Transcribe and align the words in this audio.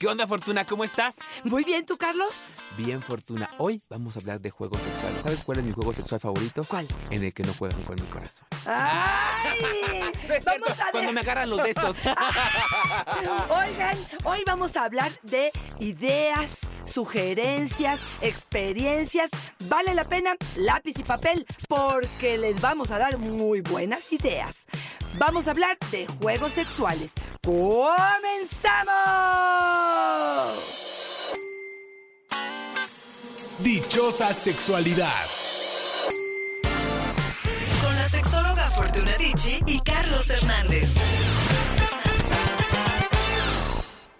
¿Qué 0.00 0.08
onda, 0.08 0.26
Fortuna? 0.26 0.64
¿Cómo 0.64 0.82
estás? 0.82 1.16
Muy 1.44 1.62
bien, 1.62 1.84
¿tú, 1.84 1.98
Carlos? 1.98 2.32
Bien, 2.78 3.02
Fortuna. 3.02 3.50
Hoy 3.58 3.82
vamos 3.90 4.16
a 4.16 4.20
hablar 4.20 4.40
de 4.40 4.48
juegos 4.48 4.80
sexuales. 4.80 5.20
¿Sabes 5.22 5.44
cuál 5.44 5.58
es 5.58 5.64
mi 5.64 5.72
juego 5.72 5.92
sexual 5.92 6.18
favorito? 6.18 6.62
¿Cuál? 6.66 6.88
En 7.10 7.22
el 7.22 7.34
que 7.34 7.42
no 7.42 7.52
juegan 7.52 7.82
con 7.82 7.96
mi 7.96 8.06
corazón. 8.06 8.48
¡Ay! 8.64 10.10
Es 10.30 10.44
Vamos 10.44 10.70
a 10.70 10.90
cuando 10.90 11.12
me 11.12 11.20
agarran 11.20 11.50
los 11.50 11.62
de 11.62 11.68
estos. 11.68 11.96
Oigan, 13.50 13.98
hoy 14.24 14.42
vamos 14.46 14.74
a 14.76 14.84
hablar 14.84 15.12
de 15.22 15.52
ideas, 15.80 16.48
sugerencias, 16.86 18.00
experiencias. 18.22 19.28
Vale 19.68 19.92
la 19.94 20.04
pena 20.04 20.34
lápiz 20.56 20.98
y 20.98 21.02
papel 21.02 21.44
porque 21.68 22.38
les 22.38 22.58
vamos 22.62 22.90
a 22.90 22.96
dar 22.96 23.18
muy 23.18 23.60
buenas 23.60 24.10
ideas. 24.14 24.64
Vamos 25.18 25.48
a 25.48 25.50
hablar 25.50 25.78
de 25.90 26.06
juegos 26.20 26.52
sexuales. 26.52 27.12
¡Comenzamos! 27.42 27.90
Dichosa 33.58 34.32
sexualidad. 34.32 35.26
Con 37.82 37.96
la 37.96 38.08
sexóloga 38.08 38.70
Fortuna 38.70 39.16
Dicci 39.18 39.60
y 39.66 39.80
Carlos 39.80 40.30
Hernández. 40.30 40.88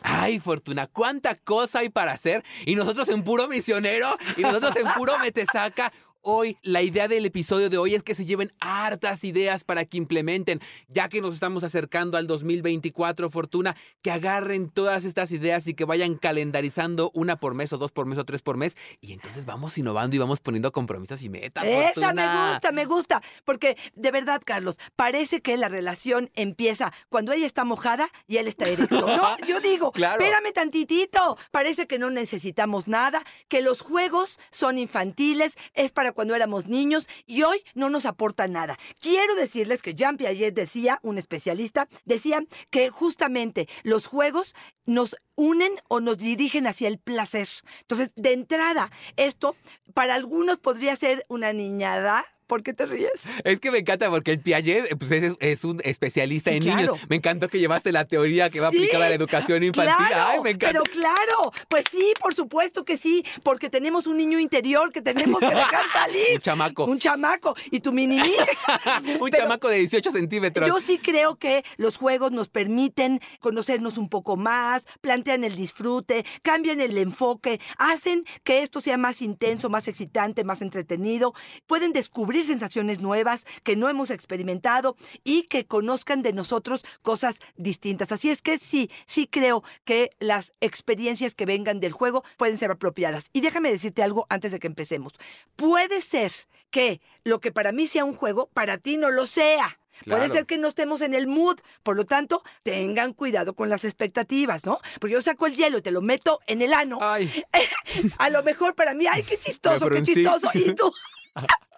Ay, 0.02 0.38
Fortuna, 0.38 0.86
cuánta 0.86 1.34
cosa 1.36 1.78
hay 1.78 1.88
para 1.88 2.12
hacer. 2.12 2.44
Y 2.66 2.74
nosotros 2.74 3.08
en 3.08 3.24
puro 3.24 3.48
misionero, 3.48 4.08
y 4.36 4.42
nosotros 4.42 4.76
en 4.76 4.92
puro 4.92 5.18
metesaca. 5.22 5.92
Hoy, 6.22 6.58
la 6.62 6.82
idea 6.82 7.08
del 7.08 7.24
episodio 7.24 7.70
de 7.70 7.78
hoy 7.78 7.94
es 7.94 8.02
que 8.02 8.14
se 8.14 8.26
lleven 8.26 8.52
hartas 8.60 9.24
ideas 9.24 9.64
para 9.64 9.86
que 9.86 9.96
implementen, 9.96 10.60
ya 10.88 11.08
que 11.08 11.22
nos 11.22 11.32
estamos 11.32 11.64
acercando 11.64 12.18
al 12.18 12.26
2024, 12.26 13.30
Fortuna, 13.30 13.74
que 14.02 14.10
agarren 14.10 14.68
todas 14.68 15.06
estas 15.06 15.32
ideas 15.32 15.66
y 15.66 15.72
que 15.72 15.86
vayan 15.86 16.16
calendarizando 16.16 17.10
una 17.14 17.36
por 17.36 17.54
mes 17.54 17.72
o 17.72 17.78
dos 17.78 17.90
por 17.92 18.04
mes 18.04 18.18
o 18.18 18.26
tres 18.26 18.42
por 18.42 18.58
mes. 18.58 18.76
Y 19.00 19.14
entonces 19.14 19.46
vamos 19.46 19.78
innovando 19.78 20.14
y 20.14 20.18
vamos 20.18 20.40
poniendo 20.40 20.72
compromisos 20.72 21.22
y 21.22 21.30
metas. 21.30 21.64
Esa 21.64 22.12
me 22.12 22.26
gusta, 22.26 22.72
me 22.72 22.84
gusta. 22.84 23.22
Porque 23.46 23.78
de 23.94 24.10
verdad, 24.10 24.42
Carlos, 24.44 24.76
parece 24.96 25.40
que 25.40 25.56
la 25.56 25.68
relación 25.70 26.30
empieza 26.34 26.92
cuando 27.08 27.32
ella 27.32 27.46
está 27.46 27.64
mojada 27.64 28.10
y 28.28 28.36
él 28.36 28.46
está 28.46 28.68
erecto. 28.68 29.00
No, 29.00 29.38
yo 29.46 29.60
digo, 29.60 29.90
Claro. 29.92 30.22
espérame 30.22 30.52
tantitito. 30.52 31.38
Parece 31.50 31.86
que 31.86 31.98
no 31.98 32.10
necesitamos 32.10 32.88
nada, 32.88 33.24
que 33.48 33.62
los 33.62 33.80
juegos 33.80 34.38
son 34.50 34.76
infantiles, 34.76 35.56
es 35.72 35.92
para 35.92 36.09
cuando 36.12 36.34
éramos 36.34 36.66
niños 36.66 37.08
y 37.26 37.42
hoy 37.42 37.62
no 37.74 37.90
nos 37.90 38.06
aporta 38.06 38.48
nada. 38.48 38.78
Quiero 39.00 39.34
decirles 39.34 39.82
que 39.82 39.94
Jean 39.94 40.16
Piaget 40.16 40.54
decía, 40.54 40.98
un 41.02 41.18
especialista, 41.18 41.88
decía 42.04 42.42
que 42.70 42.90
justamente 42.90 43.68
los 43.82 44.06
juegos 44.06 44.54
nos 44.86 45.16
unen 45.36 45.72
o 45.88 46.00
nos 46.00 46.18
dirigen 46.18 46.66
hacia 46.66 46.88
el 46.88 46.98
placer. 46.98 47.48
Entonces, 47.80 48.12
de 48.16 48.32
entrada, 48.32 48.90
esto 49.16 49.56
para 49.94 50.14
algunos 50.14 50.58
podría 50.58 50.96
ser 50.96 51.24
una 51.28 51.52
niñada. 51.52 52.24
¿Por 52.50 52.64
qué 52.64 52.74
te 52.74 52.84
ríes? 52.84 53.12
Es 53.44 53.60
que 53.60 53.70
me 53.70 53.78
encanta 53.78 54.10
porque 54.10 54.32
el 54.32 54.40
Piaget 54.40 54.98
pues, 54.98 55.10
es, 55.12 55.34
es 55.38 55.62
un 55.62 55.80
especialista 55.84 56.50
Sí, 56.50 56.56
en 56.56 56.62
claro. 56.64 56.78
niños. 56.80 56.98
Me 57.08 57.14
encantó 57.14 57.48
que 57.48 57.60
llevaste 57.60 57.92
la 57.92 58.04
teoría 58.06 58.50
que 58.50 58.58
va 58.58 58.70
Sí, 58.72 58.78
aplicada 58.78 59.06
a 59.06 59.08
la 59.08 59.14
educación 59.14 59.62
infantil. 59.62 59.94
Claro, 60.08 60.24
Ay, 60.32 60.40
me 60.40 60.50
encanta. 60.50 60.80
Pero 60.82 60.82
claro, 60.82 61.52
pues 61.68 61.84
sí, 61.92 62.12
por 62.20 62.34
supuesto 62.34 62.84
que 62.84 62.96
sí, 62.96 63.24
porque 63.44 63.70
tenemos 63.70 64.08
un 64.08 64.16
niño 64.16 64.40
interior 64.40 64.90
que 64.90 65.00
tenemos 65.00 65.38
que 65.38 65.46
dejar 65.46 65.84
salir. 65.92 66.26
Un 66.34 66.40
chamaco. 66.40 66.84
Un 66.86 66.98
chamaco. 66.98 67.54
Y 67.70 67.78
tu 67.78 67.92
mini 67.92 68.18
un 69.20 69.30
Pero 69.30 69.44
chamaco 69.44 69.68
de 69.68 69.78
18 69.78 70.10
centímetros. 70.10 70.66
Yo 70.68 70.80
sí 70.80 70.98
creo 70.98 71.36
que 71.36 71.64
los 71.76 71.96
juegos 71.96 72.32
nos 72.32 72.48
permiten 72.48 73.20
conocernos 73.38 73.96
un 73.96 74.08
poco 74.08 74.36
más, 74.36 74.82
plantean 75.00 75.44
el 75.44 75.54
disfrute, 75.54 76.24
cambian 76.42 76.80
el 76.80 76.98
enfoque, 76.98 77.60
hacen 77.78 78.24
que 78.42 78.62
esto 78.62 78.80
sea 78.80 78.96
más 78.96 79.22
intenso, 79.22 79.68
más 79.70 79.86
excitante, 79.86 80.42
más 80.42 80.62
entretenido, 80.62 81.32
pueden 81.68 81.92
descubrir 81.92 82.39
sensaciones 82.44 83.00
nuevas 83.00 83.46
que 83.62 83.76
no 83.76 83.88
hemos 83.88 84.10
experimentado 84.10 84.96
y 85.24 85.42
que 85.44 85.66
conozcan 85.66 86.22
de 86.22 86.32
nosotros 86.32 86.84
cosas 87.02 87.38
distintas. 87.56 88.12
Así 88.12 88.30
es 88.30 88.42
que 88.42 88.58
sí, 88.58 88.90
sí 89.06 89.26
creo 89.26 89.62
que 89.84 90.10
las 90.18 90.52
experiencias 90.60 91.34
que 91.34 91.46
vengan 91.46 91.80
del 91.80 91.92
juego 91.92 92.24
pueden 92.36 92.58
ser 92.58 92.70
apropiadas. 92.70 93.28
Y 93.32 93.40
déjame 93.40 93.70
decirte 93.70 94.02
algo 94.02 94.26
antes 94.28 94.52
de 94.52 94.58
que 94.58 94.66
empecemos. 94.66 95.14
Puede 95.56 96.00
ser 96.00 96.30
que 96.70 97.00
lo 97.24 97.40
que 97.40 97.52
para 97.52 97.72
mí 97.72 97.86
sea 97.86 98.04
un 98.04 98.14
juego, 98.14 98.48
para 98.52 98.78
ti 98.78 98.96
no 98.96 99.10
lo 99.10 99.26
sea. 99.26 99.78
Puede 100.06 100.28
ser 100.28 100.46
que 100.46 100.56
no 100.56 100.68
estemos 100.68 101.02
en 101.02 101.14
el 101.14 101.26
mood, 101.26 101.58
por 101.82 101.96
lo 101.96 102.06
tanto, 102.06 102.42
tengan 102.62 103.12
cuidado 103.12 103.54
con 103.54 103.68
las 103.68 103.84
expectativas, 103.84 104.64
¿no? 104.64 104.80
Porque 104.98 105.12
yo 105.14 105.22
saco 105.22 105.46
el 105.46 105.56
hielo 105.56 105.78
y 105.78 105.82
te 105.82 105.90
lo 105.90 106.00
meto 106.00 106.40
en 106.46 106.62
el 106.62 106.72
ano. 106.72 106.98
Ay, 107.00 107.30
A 108.18 108.30
lo 108.30 108.42
mejor 108.42 108.74
para 108.74 108.94
mí, 108.94 109.06
ay, 109.06 109.22
qué 109.22 109.38
chistoso, 109.38 109.88
qué 109.90 110.02
chistoso. 110.02 110.48
Y 110.54 110.74
tú 110.74 110.92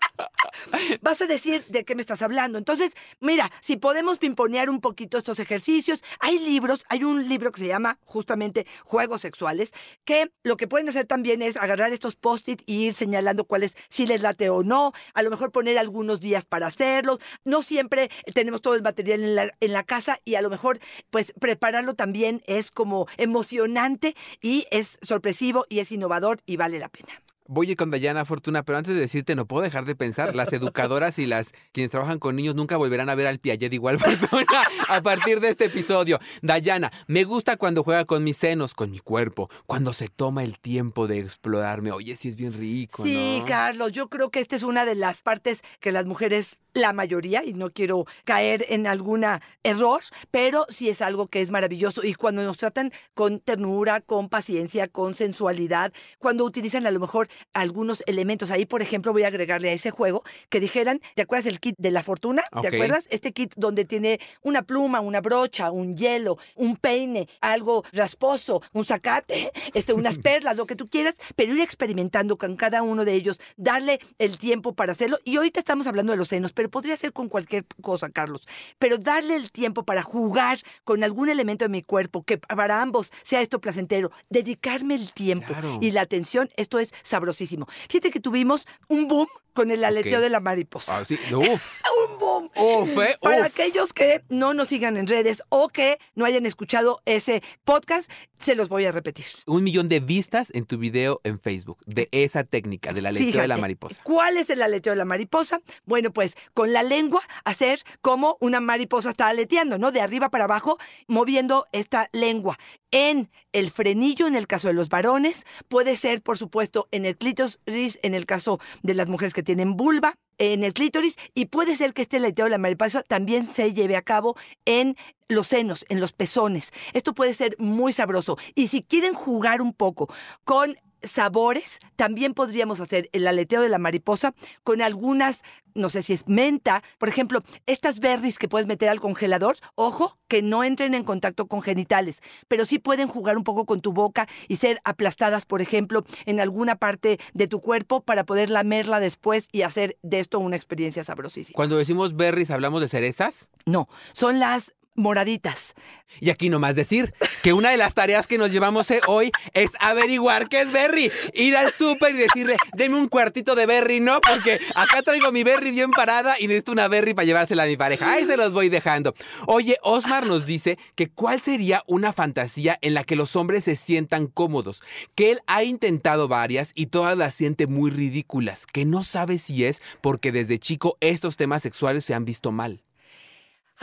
vas 1.00 1.20
a 1.20 1.26
decir 1.26 1.64
de 1.68 1.84
qué 1.84 1.94
me 1.94 2.02
estás 2.02 2.22
hablando. 2.22 2.58
Entonces, 2.58 2.94
mira, 3.20 3.50
si 3.60 3.76
podemos 3.76 4.18
pimponear 4.18 4.70
un 4.70 4.80
poquito 4.80 5.18
estos 5.18 5.38
ejercicios, 5.38 6.02
hay 6.20 6.38
libros, 6.38 6.84
hay 6.88 7.04
un 7.04 7.28
libro 7.28 7.52
que 7.52 7.60
se 7.60 7.68
llama 7.68 7.98
justamente 8.04 8.66
Juegos 8.84 9.22
Sexuales, 9.22 9.72
que 10.04 10.30
lo 10.42 10.56
que 10.56 10.68
pueden 10.68 10.88
hacer 10.88 11.06
también 11.06 11.42
es 11.42 11.56
agarrar 11.56 11.92
estos 11.92 12.16
post-it 12.16 12.62
y 12.66 12.86
ir 12.86 12.94
señalando 12.94 13.44
cuáles 13.44 13.76
si 13.88 14.06
les 14.06 14.22
late 14.22 14.50
o 14.50 14.62
no, 14.62 14.92
a 15.14 15.22
lo 15.22 15.30
mejor 15.30 15.52
poner 15.52 15.78
algunos 15.78 16.20
días 16.20 16.44
para 16.44 16.66
hacerlos. 16.66 17.18
No 17.44 17.62
siempre 17.62 18.10
tenemos 18.34 18.62
todo 18.62 18.74
el 18.74 18.82
material 18.82 19.22
en 19.22 19.34
la, 19.34 19.50
en 19.60 19.72
la 19.72 19.84
casa 19.84 20.18
y 20.24 20.34
a 20.36 20.42
lo 20.42 20.50
mejor 20.50 20.80
pues 21.10 21.32
prepararlo 21.40 21.94
también 21.94 22.42
es 22.46 22.70
como 22.70 23.06
emocionante 23.16 24.14
y 24.40 24.66
es 24.70 24.98
sorpresivo 25.02 25.66
y 25.68 25.80
es 25.80 25.92
innovador 25.92 26.40
y 26.46 26.56
vale 26.56 26.78
la 26.78 26.88
pena. 26.88 27.21
Voy 27.46 27.68
a 27.68 27.70
ir 27.72 27.76
con 27.76 27.90
Dayana 27.90 28.24
Fortuna, 28.24 28.62
pero 28.62 28.78
antes 28.78 28.94
de 28.94 29.00
decirte, 29.00 29.34
no 29.34 29.46
puedo 29.46 29.62
dejar 29.62 29.84
de 29.84 29.94
pensar, 29.94 30.34
las 30.34 30.52
educadoras 30.52 31.18
y 31.18 31.26
las 31.26 31.52
quienes 31.72 31.90
trabajan 31.90 32.18
con 32.18 32.36
niños 32.36 32.54
nunca 32.54 32.76
volverán 32.76 33.08
a 33.08 33.14
ver 33.14 33.26
al 33.26 33.38
Piaget 33.38 33.72
igual 33.72 33.98
Fortuna 33.98 34.62
a 34.88 35.02
partir 35.02 35.40
de 35.40 35.50
este 35.50 35.66
episodio. 35.66 36.18
Dayana, 36.40 36.92
me 37.06 37.24
gusta 37.24 37.56
cuando 37.56 37.82
juega 37.82 38.04
con 38.04 38.24
mis 38.24 38.36
senos, 38.36 38.74
con 38.74 38.90
mi 38.90 38.98
cuerpo, 38.98 39.50
cuando 39.66 39.92
se 39.92 40.08
toma 40.08 40.42
el 40.42 40.58
tiempo 40.58 41.06
de 41.06 41.18
explorarme. 41.18 41.92
Oye, 41.92 42.16
sí 42.16 42.28
es 42.28 42.36
bien 42.36 42.52
rico, 42.52 43.02
Sí, 43.02 43.38
¿no? 43.40 43.46
Carlos, 43.46 43.92
yo 43.92 44.08
creo 44.08 44.30
que 44.30 44.40
esta 44.40 44.56
es 44.56 44.62
una 44.62 44.84
de 44.84 44.94
las 44.94 45.22
partes 45.22 45.60
que 45.80 45.92
las 45.92 46.06
mujeres, 46.06 46.60
la 46.74 46.92
mayoría, 46.92 47.44
y 47.44 47.54
no 47.54 47.70
quiero 47.70 48.06
caer 48.24 48.66
en 48.68 48.86
alguna 48.86 49.42
error, 49.62 50.00
pero 50.30 50.66
sí 50.68 50.88
es 50.88 51.02
algo 51.02 51.26
que 51.26 51.40
es 51.40 51.50
maravilloso. 51.50 52.04
Y 52.04 52.14
cuando 52.14 52.42
nos 52.42 52.56
tratan 52.56 52.92
con 53.14 53.40
ternura, 53.40 54.00
con 54.00 54.28
paciencia, 54.28 54.88
con 54.88 55.14
sensualidad, 55.14 55.92
cuando 56.18 56.44
utilizan 56.44 56.86
a 56.86 56.90
lo 56.90 57.00
mejor 57.00 57.28
algunos 57.52 58.02
elementos. 58.06 58.50
Ahí, 58.50 58.66
por 58.66 58.82
ejemplo, 58.82 59.12
voy 59.12 59.24
a 59.24 59.28
agregarle 59.28 59.70
a 59.70 59.72
ese 59.72 59.90
juego 59.90 60.22
que 60.48 60.60
dijeran, 60.60 61.00
¿te 61.14 61.22
acuerdas 61.22 61.46
el 61.46 61.60
kit 61.60 61.76
de 61.78 61.90
la 61.90 62.02
fortuna? 62.02 62.42
¿Te 62.60 62.68
acuerdas? 62.68 63.06
Este 63.10 63.32
kit 63.32 63.52
donde 63.56 63.84
tiene 63.84 64.20
una 64.42 64.62
pluma, 64.62 65.00
una 65.00 65.20
brocha, 65.20 65.70
un 65.70 65.96
hielo, 65.96 66.38
un 66.56 66.76
peine, 66.76 67.28
algo 67.40 67.84
rasposo, 67.92 68.62
un 68.72 68.84
zacate, 68.84 69.50
este, 69.74 69.92
unas 69.92 70.18
perlas, 70.22 70.56
lo 70.56 70.66
que 70.66 70.76
tú 70.76 70.86
quieras, 70.86 71.16
pero 71.36 71.54
ir 71.54 71.60
experimentando 71.60 72.36
con 72.36 72.56
cada 72.56 72.82
uno 72.82 73.04
de 73.04 73.14
ellos, 73.14 73.40
darle 73.56 74.00
el 74.18 74.38
tiempo 74.38 74.74
para 74.74 74.92
hacerlo. 74.92 75.18
Y 75.24 75.36
ahorita 75.36 75.60
estamos 75.60 75.86
hablando 75.86 76.12
de 76.12 76.16
los 76.16 76.28
senos, 76.28 76.52
pero 76.62 76.70
podría 76.70 76.96
ser 76.96 77.12
con 77.12 77.28
cualquier 77.28 77.64
cosa, 77.80 78.08
Carlos. 78.08 78.46
Pero 78.78 78.96
darle 78.96 79.34
el 79.34 79.50
tiempo 79.50 79.82
para 79.82 80.04
jugar 80.04 80.60
con 80.84 81.02
algún 81.02 81.28
elemento 81.28 81.64
de 81.64 81.68
mi 81.70 81.82
cuerpo, 81.82 82.22
que 82.22 82.38
para 82.38 82.80
ambos 82.80 83.10
sea 83.24 83.40
esto 83.40 83.60
placentero, 83.60 84.12
dedicarme 84.30 84.94
el 84.94 85.12
tiempo 85.12 85.48
Claro. 85.48 85.78
y 85.80 85.90
la 85.90 86.02
atención, 86.02 86.50
esto 86.56 86.78
es 86.78 86.94
sabrosísimo. 87.02 87.66
Fíjate 87.90 88.12
que 88.12 88.20
tuvimos 88.20 88.64
un 88.86 89.08
boom 89.08 89.26
con 89.52 89.70
el 89.70 89.84
aleteo 89.84 90.20
de 90.20 90.30
la 90.30 90.40
mariposa. 90.40 90.98
Ah, 90.98 91.04
sí, 91.04 91.18
uf. 91.34 91.80
Un 92.10 92.18
boom. 92.18 92.50
Uf, 92.56 92.98
eh, 92.98 93.16
Para 93.20 93.38
uf. 93.38 93.44
aquellos 93.44 93.92
que 93.92 94.22
no 94.28 94.54
nos 94.54 94.68
sigan 94.68 94.96
en 94.96 95.06
redes 95.06 95.42
o 95.48 95.68
que 95.68 95.98
no 96.14 96.24
hayan 96.24 96.46
escuchado 96.46 97.00
ese 97.04 97.42
podcast, 97.64 98.10
se 98.40 98.54
los 98.56 98.68
voy 98.68 98.84
a 98.86 98.92
repetir. 98.92 99.26
Un 99.46 99.62
millón 99.62 99.88
de 99.88 100.00
vistas 100.00 100.50
en 100.54 100.64
tu 100.64 100.78
video 100.78 101.20
en 101.24 101.38
Facebook 101.38 101.78
de 101.86 102.08
esa 102.10 102.44
técnica, 102.44 102.92
del 102.92 103.06
aleteo 103.06 103.26
de 103.26 103.32
la 103.32 103.42
Fíjate, 103.42 103.60
mariposa. 103.60 104.02
¿Cuál 104.02 104.36
es 104.36 104.50
el 104.50 104.62
aleteo 104.62 104.92
de 104.92 104.96
la 104.96 105.04
mariposa? 105.04 105.60
Bueno, 105.84 106.12
pues 106.12 106.34
con 106.54 106.72
la 106.72 106.82
lengua 106.82 107.22
hacer 107.44 107.82
como 108.00 108.36
una 108.40 108.60
mariposa 108.60 109.10
está 109.10 109.28
aleteando, 109.28 109.78
¿no? 109.78 109.92
De 109.92 110.00
arriba 110.00 110.28
para 110.30 110.44
abajo, 110.44 110.78
moviendo 111.06 111.66
esta 111.72 112.08
lengua. 112.12 112.58
En 112.90 113.30
el 113.52 113.70
frenillo, 113.70 114.26
en 114.26 114.34
el 114.34 114.46
caso 114.46 114.68
de 114.68 114.74
los 114.74 114.88
varones, 114.88 115.46
puede 115.68 115.96
ser, 115.96 116.20
por 116.22 116.36
supuesto, 116.36 116.88
en 116.90 117.06
el 117.06 117.16
clítoris, 117.16 117.98
en 118.02 118.14
el 118.14 118.26
caso 118.26 118.60
de 118.82 118.94
las 118.94 119.08
mujeres 119.08 119.32
que 119.32 119.41
tienen 119.42 119.76
vulva, 119.76 120.18
en 120.38 120.64
el 120.64 120.72
clítoris, 120.72 121.16
y 121.34 121.46
puede 121.46 121.76
ser 121.76 121.94
que 121.94 122.02
este 122.02 122.16
aleteo 122.16 122.46
de 122.46 122.50
la 122.50 122.58
mariposa 122.58 123.02
también 123.02 123.48
se 123.52 123.72
lleve 123.72 123.96
a 123.96 124.02
cabo 124.02 124.36
en 124.64 124.96
los 125.28 125.46
senos, 125.48 125.84
en 125.88 126.00
los 126.00 126.12
pezones. 126.12 126.72
Esto 126.92 127.14
puede 127.14 127.34
ser 127.34 127.54
muy 127.58 127.92
sabroso. 127.92 128.36
Y 128.54 128.66
si 128.66 128.82
quieren 128.82 129.14
jugar 129.14 129.62
un 129.62 129.72
poco 129.72 130.12
con 130.44 130.76
sabores, 131.02 131.78
también 131.96 132.34
podríamos 132.34 132.80
hacer 132.80 133.08
el 133.12 133.26
aleteo 133.26 133.62
de 133.62 133.68
la 133.68 133.78
mariposa 133.78 134.34
con 134.64 134.82
algunas, 134.82 135.42
no 135.74 135.88
sé 135.88 136.02
si 136.02 136.12
es 136.12 136.28
menta, 136.28 136.82
por 136.98 137.08
ejemplo, 137.08 137.42
estas 137.66 138.00
berries 138.00 138.38
que 138.38 138.48
puedes 138.48 138.66
meter 138.66 138.88
al 138.88 139.00
congelador, 139.00 139.56
ojo, 139.74 140.18
que 140.28 140.42
no 140.42 140.64
entren 140.64 140.94
en 140.94 141.04
contacto 141.04 141.46
con 141.46 141.62
genitales, 141.62 142.20
pero 142.48 142.64
sí 142.64 142.78
pueden 142.78 143.08
jugar 143.08 143.36
un 143.36 143.44
poco 143.44 143.66
con 143.66 143.80
tu 143.80 143.92
boca 143.92 144.28
y 144.48 144.56
ser 144.56 144.80
aplastadas, 144.84 145.44
por 145.44 145.60
ejemplo, 145.62 146.04
en 146.26 146.40
alguna 146.40 146.76
parte 146.76 147.18
de 147.34 147.48
tu 147.48 147.60
cuerpo 147.60 148.00
para 148.00 148.24
poder 148.24 148.50
lamerla 148.50 149.00
después 149.00 149.48
y 149.52 149.62
hacer 149.62 149.98
de 150.02 150.20
esto 150.20 150.38
una 150.38 150.56
experiencia 150.56 151.04
sabrosísima. 151.04 151.54
Cuando 151.54 151.76
decimos 151.76 152.16
berries, 152.16 152.50
¿hablamos 152.50 152.80
de 152.80 152.88
cerezas? 152.88 153.50
No, 153.66 153.88
son 154.12 154.38
las 154.38 154.72
moraditas. 154.94 155.74
Y 156.20 156.30
aquí 156.30 156.50
nomás 156.50 156.74
decir 156.74 157.14
que 157.42 157.52
una 157.52 157.70
de 157.70 157.76
las 157.76 157.94
tareas 157.94 158.26
que 158.26 158.38
nos 158.38 158.52
llevamos 158.52 158.90
eh, 158.90 159.00
hoy 159.06 159.32
es 159.54 159.70
averiguar 159.80 160.48
qué 160.48 160.60
es 160.60 160.70
berry. 160.70 161.10
Ir 161.32 161.56
al 161.56 161.72
súper 161.72 162.14
y 162.14 162.18
decirle, 162.18 162.56
deme 162.74 162.98
un 162.98 163.08
cuartito 163.08 163.54
de 163.54 163.66
berry, 163.66 164.00
¿no? 164.00 164.20
Porque 164.20 164.60
acá 164.74 165.02
traigo 165.02 165.32
mi 165.32 165.42
berry 165.42 165.70
bien 165.70 165.90
parada 165.90 166.36
y 166.38 166.46
necesito 166.46 166.72
una 166.72 166.88
berry 166.88 167.14
para 167.14 167.24
llevársela 167.24 167.62
a 167.62 167.66
mi 167.66 167.76
pareja. 167.76 168.12
Ahí 168.12 168.26
se 168.26 168.36
los 168.36 168.52
voy 168.52 168.68
dejando. 168.68 169.14
Oye, 169.46 169.78
Osmar 169.82 170.26
nos 170.26 170.44
dice 170.44 170.78
que 170.94 171.08
cuál 171.08 171.40
sería 171.40 171.82
una 171.86 172.12
fantasía 172.12 172.78
en 172.82 172.94
la 172.94 173.04
que 173.04 173.16
los 173.16 173.34
hombres 173.36 173.64
se 173.64 173.76
sientan 173.76 174.26
cómodos. 174.26 174.82
Que 175.14 175.32
él 175.32 175.40
ha 175.46 175.64
intentado 175.64 176.28
varias 176.28 176.72
y 176.74 176.86
todas 176.86 177.16
las 177.16 177.34
siente 177.34 177.66
muy 177.66 177.90
ridículas. 177.90 178.66
Que 178.66 178.84
no 178.84 179.02
sabe 179.02 179.38
si 179.38 179.64
es 179.64 179.80
porque 180.02 180.30
desde 180.30 180.58
chico 180.58 180.98
estos 181.00 181.36
temas 181.36 181.62
sexuales 181.62 182.04
se 182.04 182.14
han 182.14 182.24
visto 182.24 182.52
mal. 182.52 182.82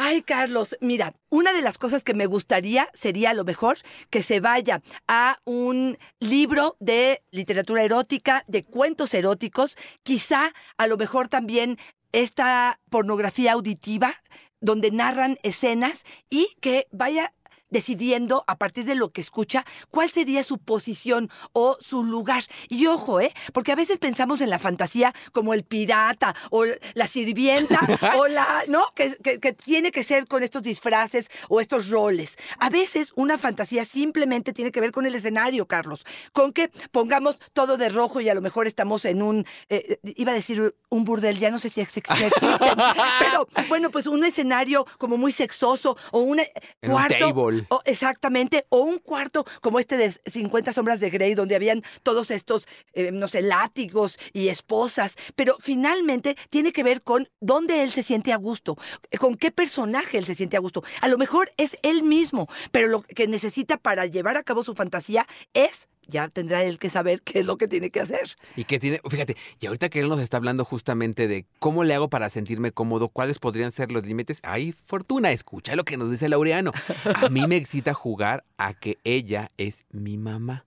Ay, 0.02 0.22
Carlos, 0.22 0.78
mira, 0.80 1.14
una 1.28 1.52
de 1.52 1.62
las 1.62 1.78
cosas 1.78 2.06
que 2.06 2.14
me 2.14 2.26
gustaría 2.26 2.88
sería 2.94 3.32
a 3.32 3.34
lo 3.34 3.44
mejor 3.44 3.80
que 4.10 4.24
se 4.24 4.40
vaya 4.40 4.82
a 5.10 5.42
un 5.44 5.98
libro 6.22 6.78
de 6.80 7.22
literatura 7.32 7.84
erótica, 7.84 8.46
de 8.48 8.64
cuentos 8.64 9.14
eróticos, 9.14 9.76
quizá 10.04 10.54
a 10.78 10.88
lo 10.88 10.96
mejor 10.96 11.28
también 11.28 11.78
esta 12.14 12.80
pornografía 12.90 13.52
auditiva 13.52 14.14
donde 14.62 14.92
narran 14.92 15.38
escenas 15.44 16.06
y 16.30 16.56
que 16.62 16.88
vaya 16.92 17.34
decidiendo 17.70 18.44
a 18.48 18.58
partir 18.58 18.86
de 18.86 18.96
lo 18.96 19.12
que 19.12 19.22
escucha 19.22 19.66
cuál 19.92 20.12
sería 20.12 20.44
su 20.44 20.58
posición 20.58 21.30
o 21.54 21.78
su 21.82 22.04
lugar. 22.04 22.44
Y 22.68 22.88
ojo, 22.88 23.20
¿eh? 23.22 23.32
Porque 23.54 23.72
a 23.72 23.76
veces 23.76 23.98
pensamos 23.98 24.42
en 24.42 24.50
la 24.50 24.60
fantasía 24.60 25.14
como 25.32 25.54
el 25.54 25.64
pirata 25.64 26.36
o 26.52 26.66
la 26.94 27.08
sirvienta 27.08 27.80
o 28.18 28.28
la, 28.28 28.64
¿no? 28.68 28.86
Que, 28.96 29.16
que- 29.24 29.40
que 29.40 29.54
tiene 29.54 29.92
que 29.92 30.04
ser 30.04 30.28
con 30.28 30.44
estos 30.44 30.64
disfraces 30.64 31.30
o 31.48 31.62
estos 31.62 31.90
roles. 31.90 32.38
A 32.60 32.70
veces 32.70 33.12
una 33.16 33.38
fantasía 33.38 33.86
simplemente 33.86 34.54
tiene 34.54 34.72
que 34.72 34.82
ver 34.82 34.92
con 34.92 35.06
el 35.06 35.16
escenario, 35.16 35.66
Carlos. 35.68 36.06
Con 36.34 36.54
que 36.54 36.70
pongamos 36.92 37.38
todo 37.54 37.78
de 37.78 37.90
rojo 37.90 38.22
y 38.22 38.30
a 38.30 38.34
lo 38.34 38.42
mejor 38.42 38.68
estamos 38.68 39.06
en 39.06 39.22
un, 39.22 39.46
eh, 39.70 40.00
iba 40.16 40.32
a 40.32 40.36
decir 40.36 40.76
un 40.90 41.04
burdel, 41.06 41.40
ya 41.40 41.52
no 41.52 41.60
sé 41.60 41.70
si 41.70 41.82
ex- 41.82 41.98
ex- 41.98 42.10
existen, 42.10 42.50
pero 43.20 43.48
bueno, 43.68 43.90
pues 43.92 44.08
un 44.08 44.24
escenario 44.26 44.86
como 44.98 45.18
muy 45.18 45.32
sexoso 45.32 45.98
o 46.12 46.20
un 46.20 46.40
eh, 46.40 46.52
un 46.84 47.59
exactamente, 47.86 48.66
o 48.70 48.80
un 48.80 49.00
cuarto 49.00 49.46
como 49.62 49.80
este 49.80 49.98
de 49.98 50.12
50 50.12 50.74
sombras 50.74 51.00
de 51.00 51.10
Grey, 51.10 51.34
donde 51.34 51.56
habían 51.56 51.84
todos 52.04 52.32
estos, 52.32 52.68
eh, 52.94 53.12
no 53.12 53.28
sé, 53.28 53.42
látigos 53.42 54.20
y 54.34 54.50
esposas, 54.50 55.16
pero 55.36 55.58
finalmente 55.60 56.36
tiene 56.50 56.72
que 56.72 56.84
ver 56.84 57.02
con 57.02 57.30
dónde 57.40 57.84
él 57.84 57.92
se 57.92 58.04
siente 58.04 58.34
a 58.34 58.38
gusto, 58.38 58.78
eh, 59.12 59.18
con 59.18 59.36
qué 59.36 59.52
personaje 59.52 60.18
él 60.18 60.26
se 60.26 60.36
siente 60.36 60.58
a 60.58 60.60
gusto. 60.60 60.84
A 61.02 61.08
lo 61.08 61.18
mejor 61.18 61.52
es 61.58 61.78
él 61.82 62.04
mismo, 62.04 62.48
pero 62.72 62.88
lo 62.88 63.02
que 63.02 63.28
necesita 63.28 63.78
para 63.78 64.06
llevar 64.06 64.38
a 64.38 64.44
cabo 64.44 64.64
su 64.64 64.74
fantasía 64.74 65.28
es, 65.54 65.88
ya 66.10 66.28
tendrá 66.28 66.64
él 66.64 66.80
que 66.80 66.90
saber 66.90 67.22
qué 67.22 67.40
es 67.40 67.46
lo 67.46 67.58
que 67.58 67.68
tiene 67.68 67.90
que 67.90 68.02
hacer. 68.02 68.36
Y 68.56 68.66
que 68.66 68.80
tiene, 68.80 69.00
fíjate, 69.10 69.38
y 69.60 69.68
ahorita 69.68 69.90
que 69.90 70.00
él 70.00 70.10
nos 70.10 70.20
está 70.20 70.38
hablando 70.38 70.66
justamente 70.66 71.28
de 71.28 71.46
cómo 71.60 71.84
le 71.84 71.94
hago 71.94 72.10
para 72.10 72.30
sentirme 72.30 72.72
cómodo, 72.72 73.10
cuáles 73.10 73.40
podrían 73.40 73.72
ser 73.72 73.92
los 73.92 74.06
límites, 74.06 74.42
ay, 74.44 74.74
Fortuna, 74.86 75.32
escucha 75.32 75.76
lo 75.76 75.86
que 75.86 75.98
nos 75.98 76.12
dice 76.12 76.30
Laureano. 76.30 76.72
A 77.16 77.30
mí 77.30 77.48
me 77.48 77.56
excita 77.56 77.94
jugar 77.94 78.44
a 78.58 78.74
que 78.74 78.98
ella 79.04 79.52
es 79.58 79.86
mi 79.92 80.18
mamá. 80.18 80.66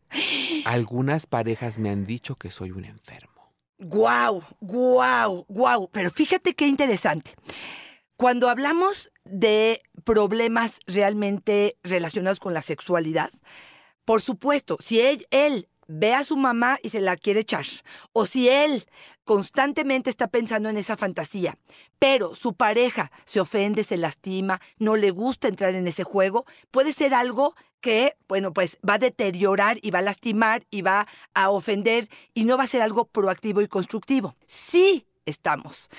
Algunas 0.64 1.26
parejas 1.26 1.78
me 1.78 1.90
han 1.90 2.04
dicho 2.04 2.36
que 2.36 2.50
soy 2.50 2.70
un 2.70 2.84
enfermo. 2.84 3.52
Guau, 3.78 4.42
guau, 4.60 5.44
guau. 5.48 5.88
Pero 5.90 6.10
fíjate 6.10 6.54
qué 6.54 6.66
interesante. 6.66 7.34
Cuando 8.16 8.48
hablamos 8.48 9.10
de 9.24 9.82
problemas 10.04 10.78
realmente 10.86 11.76
relacionados 11.82 12.38
con 12.38 12.54
la 12.54 12.62
sexualidad, 12.62 13.30
por 14.04 14.22
supuesto, 14.22 14.78
si 14.80 15.00
él, 15.00 15.26
él 15.30 15.68
ve 15.88 16.14
a 16.14 16.24
su 16.24 16.36
mamá 16.36 16.78
y 16.82 16.90
se 16.90 17.00
la 17.00 17.16
quiere 17.16 17.40
echar, 17.40 17.66
o 18.12 18.26
si 18.26 18.48
él 18.48 18.86
constantemente 19.24 20.10
está 20.10 20.28
pensando 20.28 20.68
en 20.68 20.76
esa 20.76 20.96
fantasía, 20.96 21.58
pero 21.98 22.34
su 22.34 22.54
pareja 22.54 23.12
se 23.24 23.40
ofende, 23.40 23.84
se 23.84 23.96
lastima, 23.96 24.60
no 24.78 24.96
le 24.96 25.10
gusta 25.10 25.48
entrar 25.48 25.74
en 25.74 25.86
ese 25.86 26.04
juego, 26.04 26.44
puede 26.70 26.92
ser 26.92 27.14
algo 27.14 27.54
que, 27.80 28.16
bueno, 28.28 28.52
pues 28.52 28.78
va 28.88 28.94
a 28.94 28.98
deteriorar 28.98 29.78
y 29.82 29.90
va 29.90 29.98
a 29.98 30.02
lastimar 30.02 30.64
y 30.70 30.82
va 30.82 31.06
a 31.34 31.50
ofender 31.50 32.08
y 32.32 32.44
no 32.44 32.56
va 32.56 32.64
a 32.64 32.68
ser 32.68 32.80
algo 32.80 33.04
proactivo 33.04 33.60
y 33.60 33.68
constructivo. 33.68 34.36
Sí 34.46 35.06
estamos 35.26 35.90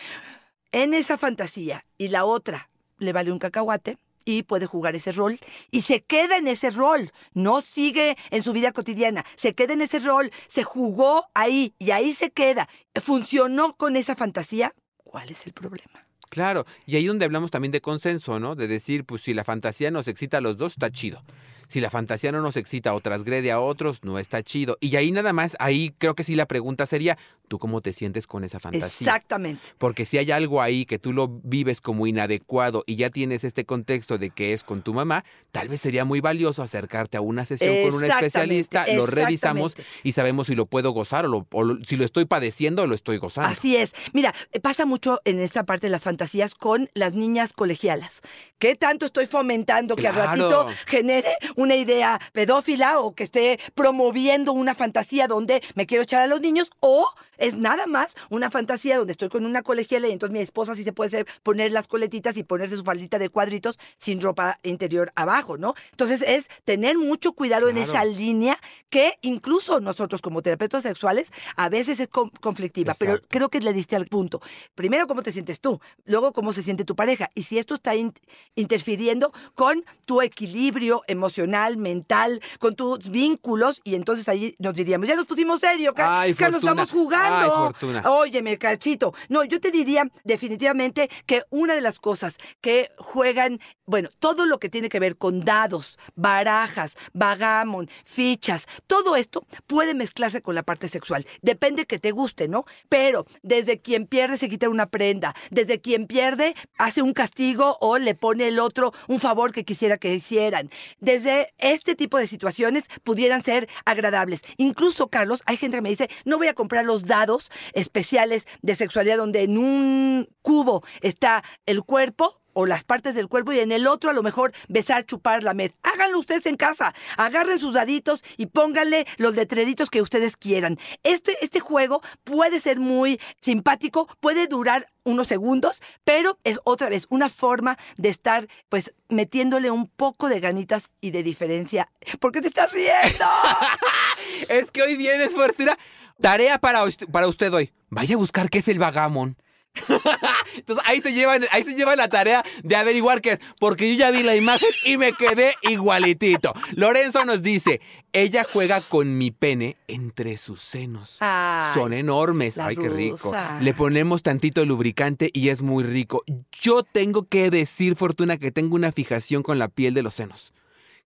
en 0.71 0.93
esa 0.93 1.17
fantasía 1.17 1.85
y 1.97 2.07
la 2.07 2.25
otra 2.25 2.69
le 2.97 3.13
vale 3.13 3.31
un 3.31 3.39
cacahuate 3.39 3.97
y 4.25 4.43
puede 4.43 4.65
jugar 4.65 4.95
ese 4.95 5.11
rol 5.11 5.39
y 5.71 5.81
se 5.81 6.03
queda 6.03 6.37
en 6.37 6.47
ese 6.47 6.69
rol, 6.69 7.11
no 7.33 7.61
sigue 7.61 8.17
en 8.31 8.43
su 8.43 8.53
vida 8.53 8.71
cotidiana, 8.71 9.25
se 9.35 9.53
queda 9.53 9.73
en 9.73 9.81
ese 9.81 9.99
rol, 9.99 10.31
se 10.47 10.63
jugó 10.63 11.27
ahí 11.33 11.73
y 11.79 11.91
ahí 11.91 12.13
se 12.13 12.31
queda, 12.31 12.67
funcionó 12.95 13.75
con 13.75 13.95
esa 13.95 14.15
fantasía, 14.15 14.73
¿cuál 14.97 15.29
es 15.29 15.45
el 15.45 15.53
problema? 15.53 16.01
Claro, 16.29 16.65
y 16.87 16.95
ahí 16.95 17.05
donde 17.05 17.25
hablamos 17.25 17.51
también 17.51 17.71
de 17.71 17.81
consenso, 17.81 18.39
¿no? 18.39 18.55
De 18.55 18.67
decir, 18.67 19.05
pues 19.05 19.21
si 19.21 19.35
la 19.35 19.43
fantasía 19.43 19.91
nos 19.91 20.07
excita 20.07 20.37
a 20.37 20.41
los 20.41 20.57
dos, 20.57 20.73
está 20.73 20.89
chido. 20.89 21.21
Si 21.67 21.79
la 21.79 21.89
fantasía 21.89 22.31
no 22.31 22.41
nos 22.41 22.57
excita 22.57 22.93
o 22.93 23.01
transgrede 23.01 23.51
a 23.51 23.59
otros, 23.59 24.03
no 24.03 24.19
está 24.19 24.41
chido. 24.43 24.77
Y 24.79 24.95
ahí 24.95 25.11
nada 25.11 25.33
más, 25.33 25.55
ahí 25.59 25.93
creo 25.97 26.15
que 26.15 26.23
sí 26.23 26.35
la 26.35 26.47
pregunta 26.47 26.85
sería, 26.85 27.17
¿tú 27.47 27.59
cómo 27.59 27.81
te 27.81 27.93
sientes 27.93 28.25
con 28.27 28.43
esa 28.43 28.59
fantasía? 28.59 29.07
Exactamente. 29.07 29.69
Porque 29.77 30.05
si 30.05 30.17
hay 30.17 30.31
algo 30.31 30.61
ahí 30.61 30.85
que 30.85 30.97
tú 30.99 31.13
lo 31.13 31.27
vives 31.27 31.81
como 31.81 32.07
inadecuado 32.07 32.83
y 32.87 32.95
ya 32.95 33.09
tienes 33.09 33.43
este 33.43 33.65
contexto 33.65 34.17
de 34.17 34.29
que 34.31 34.53
es 34.53 34.63
con 34.63 34.81
tu 34.81 34.93
mamá, 34.93 35.23
tal 35.51 35.67
vez 35.67 35.81
sería 35.81 36.05
muy 36.05 36.19
valioso 36.21 36.63
acercarte 36.63 37.17
a 37.17 37.21
una 37.21 37.45
sesión 37.45 37.75
con 37.83 37.95
un 37.95 38.01
especialista, 38.17 38.85
lo 38.95 39.05
revisamos 39.05 39.73
y 40.03 40.11
sabemos 40.13 40.47
si 40.47 40.55
lo 40.55 40.65
puedo 40.65 40.91
gozar 40.91 41.25
o, 41.25 41.29
lo- 41.29 41.47
o 41.51 41.63
lo- 41.63 41.83
si 41.83 41.95
lo 41.95 42.05
estoy 42.05 42.25
padeciendo 42.25 42.83
o 42.83 42.87
lo 42.87 42.95
estoy 42.95 43.17
gozando. 43.17 43.51
Así 43.51 43.75
es. 43.75 43.93
Mira, 44.13 44.33
pasa 44.61 44.85
mucho 44.85 45.19
en 45.25 45.39
esta 45.39 45.63
parte 45.63 45.87
de 45.87 45.91
las 45.91 46.01
fantasías 46.01 46.55
con 46.55 46.89
las 46.93 47.13
niñas 47.13 47.53
colegialas. 47.53 48.21
¿Qué 48.57 48.75
tanto 48.75 49.05
estoy 49.05 49.27
fomentando 49.27 49.95
que 49.95 50.07
al 50.07 50.15
ratito 50.15 50.67
genere 50.87 51.35
una 51.55 51.75
idea 51.75 52.19
pedófila 52.31 52.99
o 52.99 53.13
que 53.13 53.23
esté 53.25 53.59
promoviendo 53.75 54.53
una 54.53 54.73
fantasía 54.75 55.27
donde 55.27 55.61
me 55.75 55.85
quiero 55.85 56.03
echar 56.03 56.21
a 56.21 56.27
los 56.27 56.41
niños? 56.41 56.69
O 56.79 57.05
es 57.47 57.55
nada 57.57 57.87
más 57.87 58.15
una 58.29 58.49
fantasía 58.49 58.97
donde 58.97 59.11
estoy 59.11 59.29
con 59.29 59.45
una 59.45 59.61
colegiala 59.63 60.07
y 60.07 60.11
entonces 60.11 60.33
mi 60.33 60.39
esposa 60.39 60.75
sí 60.75 60.83
se 60.83 60.93
puede 60.93 61.07
hacer, 61.09 61.27
poner 61.43 61.71
las 61.71 61.87
coletitas 61.87 62.37
y 62.37 62.43
ponerse 62.43 62.77
su 62.77 62.83
faldita 62.83 63.19
de 63.19 63.29
cuadritos 63.29 63.77
sin 63.97 64.21
ropa 64.21 64.57
interior 64.63 65.11
abajo, 65.15 65.57
¿no? 65.57 65.73
Entonces 65.91 66.21
es 66.21 66.47
tener 66.65 66.97
mucho 66.97 67.33
cuidado 67.33 67.69
en 67.69 67.77
esa 67.77 68.03
línea 68.05 68.59
que 68.89 69.17
incluso 69.21 69.79
nosotros 69.79 70.21
como 70.21 70.41
terapeutas 70.41 70.83
sexuales 70.83 71.31
a 71.55 71.69
veces 71.69 71.99
es 71.99 72.07
con- 72.07 72.29
conflictiva, 72.29 72.93
pero 72.97 73.19
creo 73.27 73.49
que 73.49 73.59
le 73.59 73.73
diste 73.73 73.95
al 73.95 74.05
punto. 74.07 74.41
Primero, 74.75 75.07
cómo 75.07 75.21
te 75.23 75.31
sientes 75.31 75.59
tú, 75.59 75.79
luego, 76.05 76.33
cómo 76.33 76.53
se 76.53 76.63
siente 76.63 76.85
tu 76.85 76.95
pareja 76.95 77.29
y 77.35 77.43
si 77.43 77.57
esto 77.59 77.75
está 77.75 77.95
in- 77.95 78.13
interfiriendo 78.55 79.33
con 79.55 79.83
tu 80.05 80.21
equilibrio 80.21 81.01
emocional 81.07 81.77
mental, 81.77 82.41
con 82.59 82.75
tus 82.75 83.09
vínculos, 83.09 83.81
y 83.83 83.95
entonces 83.95 84.27
ahí 84.29 84.55
nos 84.59 84.73
diríamos, 84.75 85.07
ya 85.07 85.15
nos 85.15 85.25
pusimos 85.25 85.59
serio, 85.59 85.93
Ay, 85.97 86.33
Carlos, 86.33 86.61
Fortuna. 86.61 86.83
estamos 86.83 86.91
jugando. 86.91 87.22
Ay, 87.23 87.49
Fortuna. 87.49 88.03
Óyeme, 88.09 88.57
Cachito. 88.57 89.13
No, 89.29 89.43
yo 89.43 89.59
te 89.59 89.71
diría 89.71 90.09
definitivamente 90.23 91.09
que 91.25 91.43
una 91.49 91.73
de 91.75 91.81
las 91.81 91.99
cosas 91.99 92.37
que 92.61 92.89
juegan, 92.97 93.59
bueno, 93.85 94.09
todo 94.19 94.45
lo 94.45 94.59
que 94.59 94.69
tiene 94.69 94.89
que 94.89 94.99
ver 94.99 95.17
con 95.17 95.41
dados, 95.41 95.99
barajas, 96.15 96.95
vagamon, 97.13 97.89
fichas, 98.05 98.65
todo 98.87 99.15
esto 99.15 99.45
puede 99.67 99.93
mezclarse 99.93 100.41
con 100.41 100.55
la 100.55 100.63
parte 100.63 100.87
sexual. 100.87 101.25
Depende 101.41 101.85
que 101.85 101.99
te 101.99 102.11
guste, 102.11 102.47
¿no? 102.47 102.65
Pero 102.89 103.25
desde 103.41 103.81
quien 103.81 104.07
pierde 104.07 104.37
se 104.37 104.49
quita 104.49 104.69
una 104.69 104.87
prenda, 104.87 105.35
desde 105.51 105.81
quien 105.81 106.07
pierde 106.07 106.55
hace 106.77 107.01
un 107.01 107.13
castigo 107.13 107.77
o 107.81 107.97
le 107.97 108.15
pone 108.15 108.47
el 108.47 108.59
otro 108.59 108.93
un 109.07 109.19
favor 109.19 109.51
que 109.51 109.65
quisiera 109.65 109.97
que 109.97 110.13
hicieran. 110.13 110.69
Desde 110.99 111.53
este 111.57 111.95
tipo 111.95 112.17
de 112.17 112.27
situaciones 112.27 112.85
pudieran 113.03 113.43
ser 113.43 113.69
agradables. 113.85 114.41
Incluso, 114.57 115.07
Carlos, 115.07 115.41
hay 115.45 115.57
gente 115.57 115.77
que 115.77 115.81
me 115.81 115.89
dice, 115.89 116.09
no 116.25 116.37
voy 116.37 116.47
a 116.47 116.53
comprar 116.53 116.85
los 116.85 117.05
dados 117.13 117.51
especiales 117.73 118.47
de 118.63 118.73
sexualidad 118.73 119.17
donde 119.17 119.43
en 119.43 119.59
un 119.59 120.27
cubo 120.41 120.83
está 121.01 121.43
el 121.67 121.83
cuerpo 121.83 122.41
o 122.53 122.65
las 122.65 122.83
partes 122.83 123.13
del 123.13 123.27
cuerpo 123.27 123.51
y 123.51 123.59
en 123.59 123.71
el 123.71 123.85
otro 123.87 124.09
a 124.09 124.13
lo 124.13 124.23
mejor 124.23 124.51
besar, 124.67 125.05
chupar, 125.05 125.43
lamer. 125.43 125.75
Háganlo 125.83 126.19
ustedes 126.19 126.45
en 126.45 126.55
casa. 126.55 126.93
Agarren 127.17 127.59
sus 127.59 127.73
daditos 127.73 128.23
y 128.37 128.47
pónganle 128.47 129.05
los 129.17 129.35
letreritos 129.35 129.89
que 129.89 130.01
ustedes 130.01 130.37
quieran. 130.37 130.79
Este, 131.03 131.37
este 131.41 131.59
juego 131.59 132.01
puede 132.23 132.59
ser 132.59 132.79
muy 132.79 133.19
simpático, 133.41 134.07
puede 134.19 134.47
durar 134.47 134.87
unos 135.03 135.27
segundos, 135.27 135.81
pero 136.03 136.39
es 136.43 136.59
otra 136.63 136.89
vez 136.89 137.07
una 137.09 137.29
forma 137.29 137.77
de 137.97 138.09
estar 138.09 138.47
pues 138.69 138.95
metiéndole 139.09 139.69
un 139.69 139.87
poco 139.87 140.29
de 140.29 140.39
ganitas 140.39 140.91
y 141.01 141.11
de 141.11 141.23
diferencia. 141.23 141.89
¿Por 142.19 142.31
qué 142.31 142.41
te 142.41 142.47
estás 142.47 142.71
riendo? 142.71 143.25
Es 144.49 144.71
que 144.71 144.81
hoy 144.81 144.95
vienes, 144.95 145.33
Fortuna. 145.33 145.77
Tarea 146.21 146.57
para, 146.59 146.83
para 147.11 147.27
usted 147.27 147.53
hoy. 147.53 147.71
Vaya 147.89 148.15
a 148.15 148.17
buscar 148.17 148.49
qué 148.49 148.59
es 148.59 148.67
el 148.67 148.79
vagamon. 148.79 149.37
Entonces 150.55 150.85
ahí 150.87 151.01
se 151.01 151.13
llevan, 151.13 151.43
ahí 151.51 151.63
se 151.63 151.73
lleva 151.73 151.95
la 151.95 152.07
tarea 152.07 152.43
de 152.63 152.75
averiguar 152.75 153.21
qué 153.21 153.33
es, 153.33 153.39
porque 153.59 153.89
yo 153.89 153.97
ya 153.97 154.11
vi 154.11 154.21
la 154.21 154.35
imagen 154.35 154.69
y 154.85 154.97
me 154.97 155.13
quedé 155.13 155.55
igualitito. 155.63 156.53
Lorenzo 156.73 157.25
nos 157.25 157.41
dice, 157.41 157.81
ella 158.11 158.45
juega 158.51 158.81
con 158.81 159.17
mi 159.17 159.31
pene 159.31 159.75
entre 159.87 160.37
sus 160.37 160.61
senos. 160.61 161.17
Ay, 161.19 161.73
Son 161.73 161.91
enormes. 161.93 162.59
Ay, 162.59 162.75
qué 162.75 162.87
rico. 162.87 163.17
rusa. 163.17 163.59
Le 163.61 163.73
ponemos 163.73 164.21
tantito 164.21 164.63
lubricante 164.65 165.31
y 165.33 165.49
es 165.49 165.63
muy 165.63 165.83
rico. 165.83 166.23
Yo 166.51 166.83
tengo 166.83 167.27
que 167.27 167.49
decir, 167.49 167.95
Fortuna, 167.95 168.37
que 168.37 168.51
tengo 168.51 168.75
una 168.75 168.91
fijación 168.91 169.41
con 169.41 169.57
la 169.57 169.69
piel 169.69 169.95
de 169.95 170.03
los 170.03 170.13
senos. 170.13 170.52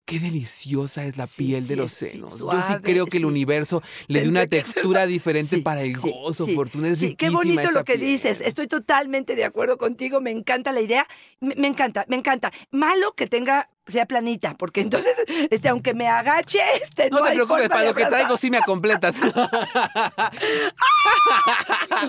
Qué 0.08 0.20
deliciosa 0.20 1.04
es 1.04 1.18
la 1.18 1.28
Sí, 1.28 1.44
piel 1.48 1.68
de 1.68 1.76
los 1.76 1.92
sí, 1.92 2.06
senos. 2.08 2.40
Yo 2.40 2.50
sí 2.66 2.76
creo 2.82 3.06
que 3.08 3.18
el 3.18 3.26
universo 3.26 3.84
le 4.08 4.22
dio 4.22 4.30
una 4.30 4.48
textura 4.48 5.06
diferente 5.06 5.58
para 5.62 5.82
el 5.82 5.98
gozo. 5.98 6.48
Fortuna. 6.48 6.88
Es 6.88 7.00
Sí, 7.00 7.16
qué 7.16 7.30
bonito 7.30 7.60
esta 7.60 7.72
lo 7.74 7.84
que 7.84 7.96
piel. 7.98 8.08
dices. 8.08 8.40
Estoy 8.40 8.68
totalmente 8.68 9.36
de 9.36 9.44
acuerdo 9.44 9.78
contigo. 9.78 10.22
Me 10.22 10.32
encanta 10.32 10.72
la 10.72 10.80
idea. 10.80 11.06
Me, 11.42 11.56
me 11.56 11.68
encanta, 11.68 12.06
me 12.08 12.16
encanta. 12.16 12.54
Malo 12.72 13.16
que 13.16 13.28
tenga 13.28 13.70
sea 13.88 14.06
planita, 14.06 14.56
porque 14.56 14.82
entonces, 14.82 15.16
este, 15.50 15.70
aunque 15.70 15.94
me 15.94 16.08
agache, 16.08 16.60
este, 16.84 17.10
No, 17.10 17.20
no, 17.20 17.26
te 17.26 17.34
preocupes, 17.34 17.70
para 17.70 17.86
lo 17.86 17.94
que 17.94 18.06
traigo 18.06 18.38
sí 18.38 18.50
me 18.52 18.62
completas. 18.62 19.16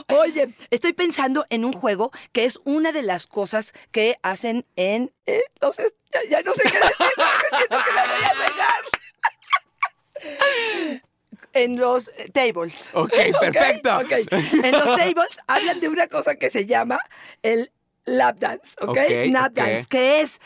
Oye, 0.08 0.52
estoy 0.70 0.92
pensando 0.92 1.46
en 1.50 1.64
un 1.64 1.72
juego 1.72 2.10
que 2.32 2.44
es 2.44 2.58
una 2.64 2.92
de 2.92 3.02
las 3.02 3.26
cosas 3.26 3.72
que 3.92 4.18
hacen 4.22 4.66
en. 4.76 5.12
eh, 5.26 5.42
no 5.60 5.72
sé, 5.72 5.92
ya, 6.12 6.20
ya 6.30 6.42
no 6.42 6.54
sé 6.54 6.62
qué 6.62 6.78
decir, 6.78 6.94
porque 7.16 7.56
siento 7.56 7.78
que 7.84 7.92
la 7.92 8.04
voy 8.04 8.24
a 8.24 8.32
regar. 8.34 8.84
En 11.52 11.78
los 11.78 12.10
tables. 12.32 12.88
ok, 12.92 13.12
perfecto. 13.40 13.98
Ok, 13.98 14.12
En 14.64 14.72
los 14.72 14.84
tables 14.84 15.28
hablan 15.46 15.80
de 15.80 15.88
una 15.88 16.08
cosa 16.08 16.34
que 16.36 16.50
se 16.50 16.66
llama 16.66 16.98
el 17.42 17.70
lap 18.04 18.38
dance, 18.38 18.74
¿ok? 18.80 18.88
Ok, 18.88 18.98
Lap 19.30 19.52
dance, 19.52 19.86
que 19.88 20.20
es 20.22 20.40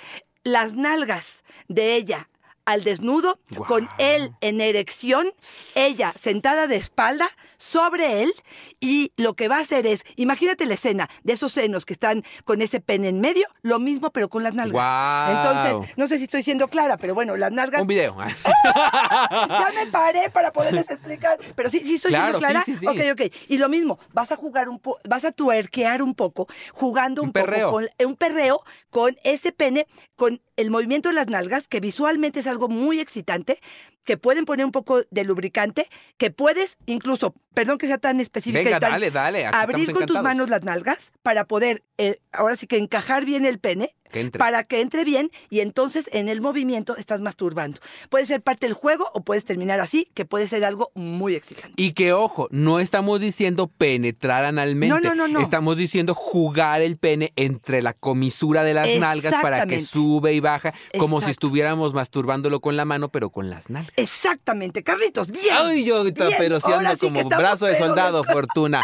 las 0.44 0.74
nalgas 0.74 1.36
de 1.68 1.94
ella 1.94 2.28
al 2.64 2.84
desnudo, 2.84 3.38
con 3.66 3.88
él 3.98 4.32
en 4.40 4.60
erección, 4.60 5.32
ella 5.74 6.12
sentada 6.20 6.66
de 6.66 6.76
espalda 6.76 7.28
sobre 7.58 8.22
él, 8.24 8.32
y 8.80 9.12
lo 9.16 9.34
que 9.34 9.46
va 9.48 9.58
a 9.58 9.60
hacer 9.60 9.86
es, 9.86 10.02
imagínate 10.16 10.66
la 10.66 10.74
escena 10.74 11.08
de 11.22 11.34
esos 11.34 11.52
senos 11.52 11.86
que 11.86 11.92
están 11.92 12.24
con 12.44 12.60
ese 12.60 12.80
pene 12.80 13.08
en 13.08 13.20
medio, 13.20 13.46
lo 13.62 13.78
mismo 13.78 14.10
pero 14.10 14.28
con 14.28 14.42
las 14.42 14.54
nalgas. 14.54 15.30
Entonces, 15.30 15.94
no 15.96 16.06
sé 16.08 16.18
si 16.18 16.24
estoy 16.24 16.42
siendo 16.42 16.66
clara, 16.68 16.96
pero 16.96 17.14
bueno, 17.14 17.36
las 17.36 17.52
nalgas 17.52 17.82
Un 17.82 17.86
video. 17.86 18.16
ya 18.66 19.68
me 19.74 19.86
paré 19.90 20.30
para 20.30 20.52
poderles 20.52 20.90
explicar. 20.90 21.38
Pero 21.54 21.70
sí, 21.70 21.80
sí 21.84 21.94
estoy 21.96 22.10
Claro, 22.10 22.38
siendo 22.38 22.38
clara. 22.40 22.62
sí, 22.64 22.72
sí, 22.76 22.80
sí. 22.80 22.86
Ok, 22.86 23.20
ok. 23.20 23.32
Y 23.48 23.58
lo 23.58 23.68
mismo, 23.68 23.98
vas 24.12 24.32
a 24.32 24.36
jugar 24.36 24.68
un 24.68 24.78
poco, 24.78 25.00
vas 25.08 25.24
a 25.24 25.32
tuerquear 25.32 26.02
un 26.02 26.14
poco, 26.14 26.48
jugando 26.72 27.22
un, 27.22 27.28
Un 27.28 27.32
poco 27.32 27.46
perreo. 27.46 27.70
con 27.70 27.84
eh, 27.98 28.06
un 28.06 28.16
perreo 28.16 28.62
con 28.90 29.16
ese 29.24 29.52
pene, 29.52 29.86
con 30.16 30.40
el 30.62 30.70
movimiento 30.70 31.08
de 31.08 31.16
las 31.16 31.26
nalgas, 31.26 31.66
que 31.66 31.80
visualmente 31.80 32.40
es 32.40 32.46
algo 32.46 32.68
muy 32.68 33.00
excitante, 33.00 33.58
que 34.04 34.16
pueden 34.16 34.44
poner 34.44 34.66
un 34.66 34.72
poco 34.72 35.02
de 35.10 35.24
lubricante, 35.24 35.88
que 36.16 36.30
puedes 36.30 36.76
incluso, 36.86 37.34
perdón 37.54 37.78
que 37.78 37.86
sea 37.86 37.98
tan 37.98 38.20
específica 38.20 38.60
y 38.60 38.64
Venga, 38.64 38.80
tan- 38.80 38.92
dale, 38.92 39.10
dale. 39.10 39.46
aquí 39.46 39.56
abrir 39.56 39.92
con 39.92 40.06
tus 40.06 40.22
manos 40.22 40.50
las 40.50 40.62
nalgas 40.62 41.12
para 41.22 41.44
poder, 41.46 41.82
eh, 41.98 42.18
ahora 42.32 42.56
sí 42.56 42.66
que 42.66 42.78
encajar 42.78 43.24
bien 43.24 43.44
el 43.46 43.58
pene, 43.58 43.94
Que 44.10 44.30
para 44.30 44.64
que 44.64 44.80
entre 44.82 45.04
bien 45.04 45.30
y 45.48 45.60
entonces 45.60 46.04
en 46.12 46.28
el 46.28 46.40
movimiento 46.42 46.96
estás 46.96 47.20
masturbando. 47.22 47.80
Puede 48.10 48.26
ser 48.26 48.42
parte 48.42 48.66
del 48.66 48.74
juego 48.74 49.08
o 49.14 49.22
puedes 49.22 49.44
terminar 49.44 49.80
así, 49.80 50.10
que 50.14 50.24
puede 50.26 50.46
ser 50.48 50.64
algo 50.66 50.90
muy 50.94 51.34
excitante. 51.34 51.72
Y 51.76 51.92
que 51.92 52.12
ojo, 52.12 52.46
no 52.50 52.78
estamos 52.78 53.20
diciendo 53.20 53.68
penetrar 53.68 54.44
analmente. 54.44 54.94
No, 54.94 55.00
no, 55.00 55.14
no, 55.14 55.28
no. 55.28 55.40
Estamos 55.40 55.76
diciendo 55.78 56.14
jugar 56.14 56.82
el 56.82 56.98
pene 56.98 57.32
entre 57.36 57.80
la 57.80 57.94
comisura 57.94 58.64
de 58.64 58.74
las 58.74 58.88
nalgas 58.98 59.34
para 59.40 59.66
que 59.66 59.80
sube 59.82 60.34
y 60.34 60.40
baja, 60.40 60.74
como 60.98 61.20
si 61.22 61.30
estuviéramos 61.30 61.94
masturbándolo 61.94 62.60
con 62.60 62.76
la 62.76 62.84
mano, 62.84 63.08
pero 63.10 63.30
con 63.30 63.48
las 63.48 63.70
nalgas. 63.70 63.91
Exactamente, 63.96 64.82
Carlitos, 64.82 65.28
bien. 65.28 65.54
Ay, 65.54 65.84
yo 65.84 66.02
bien. 66.04 66.14
pero 66.38 66.60
si 66.60 66.72
ando 66.72 66.96
como 66.98 67.28
brazo 67.28 67.66
de 67.66 67.78
soldado, 67.78 68.24
Fortuna. 68.24 68.82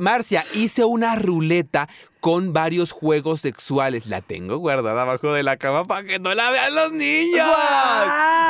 Marcia, 0.00 0.44
hice 0.54 0.84
una 0.84 1.16
ruleta 1.16 1.88
con 2.20 2.52
varios 2.52 2.92
juegos 2.92 3.40
sexuales. 3.40 4.06
La 4.06 4.20
tengo 4.20 4.58
guardada 4.58 5.02
abajo 5.02 5.32
de 5.32 5.42
la 5.42 5.56
cama 5.56 5.84
para 5.84 6.04
que 6.06 6.18
no 6.18 6.34
la 6.34 6.50
vean 6.50 6.74
los 6.74 6.92
niños. 6.92 7.46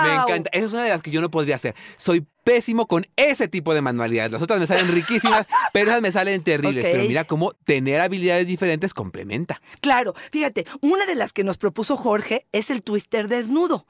Me 0.02 0.14
encanta. 0.14 0.50
Esa 0.52 0.66
es 0.66 0.72
una 0.72 0.84
de 0.84 0.90
las 0.90 1.02
que 1.02 1.10
yo 1.10 1.20
no 1.20 1.30
podría 1.30 1.56
hacer. 1.56 1.74
Soy 1.96 2.26
pésimo 2.44 2.86
con 2.86 3.06
ese 3.16 3.48
tipo 3.48 3.74
de 3.74 3.80
manualidades. 3.80 4.32
Las 4.32 4.42
otras 4.42 4.58
me 4.58 4.66
salen 4.66 4.92
riquísimas, 4.92 5.46
pero 5.72 5.90
esas 5.90 6.02
me 6.02 6.10
salen 6.12 6.42
terribles. 6.42 6.84
Pero 6.84 7.04
mira 7.04 7.24
cómo 7.24 7.52
tener 7.64 8.00
habilidades 8.00 8.46
diferentes 8.46 8.92
complementa. 8.92 9.60
Claro, 9.80 10.14
fíjate, 10.32 10.66
una 10.80 11.06
de 11.06 11.14
las 11.14 11.32
que 11.32 11.44
nos 11.44 11.58
propuso 11.58 11.96
Jorge 11.96 12.46
es 12.52 12.70
el 12.70 12.82
twister 12.82 13.28
desnudo. 13.28 13.86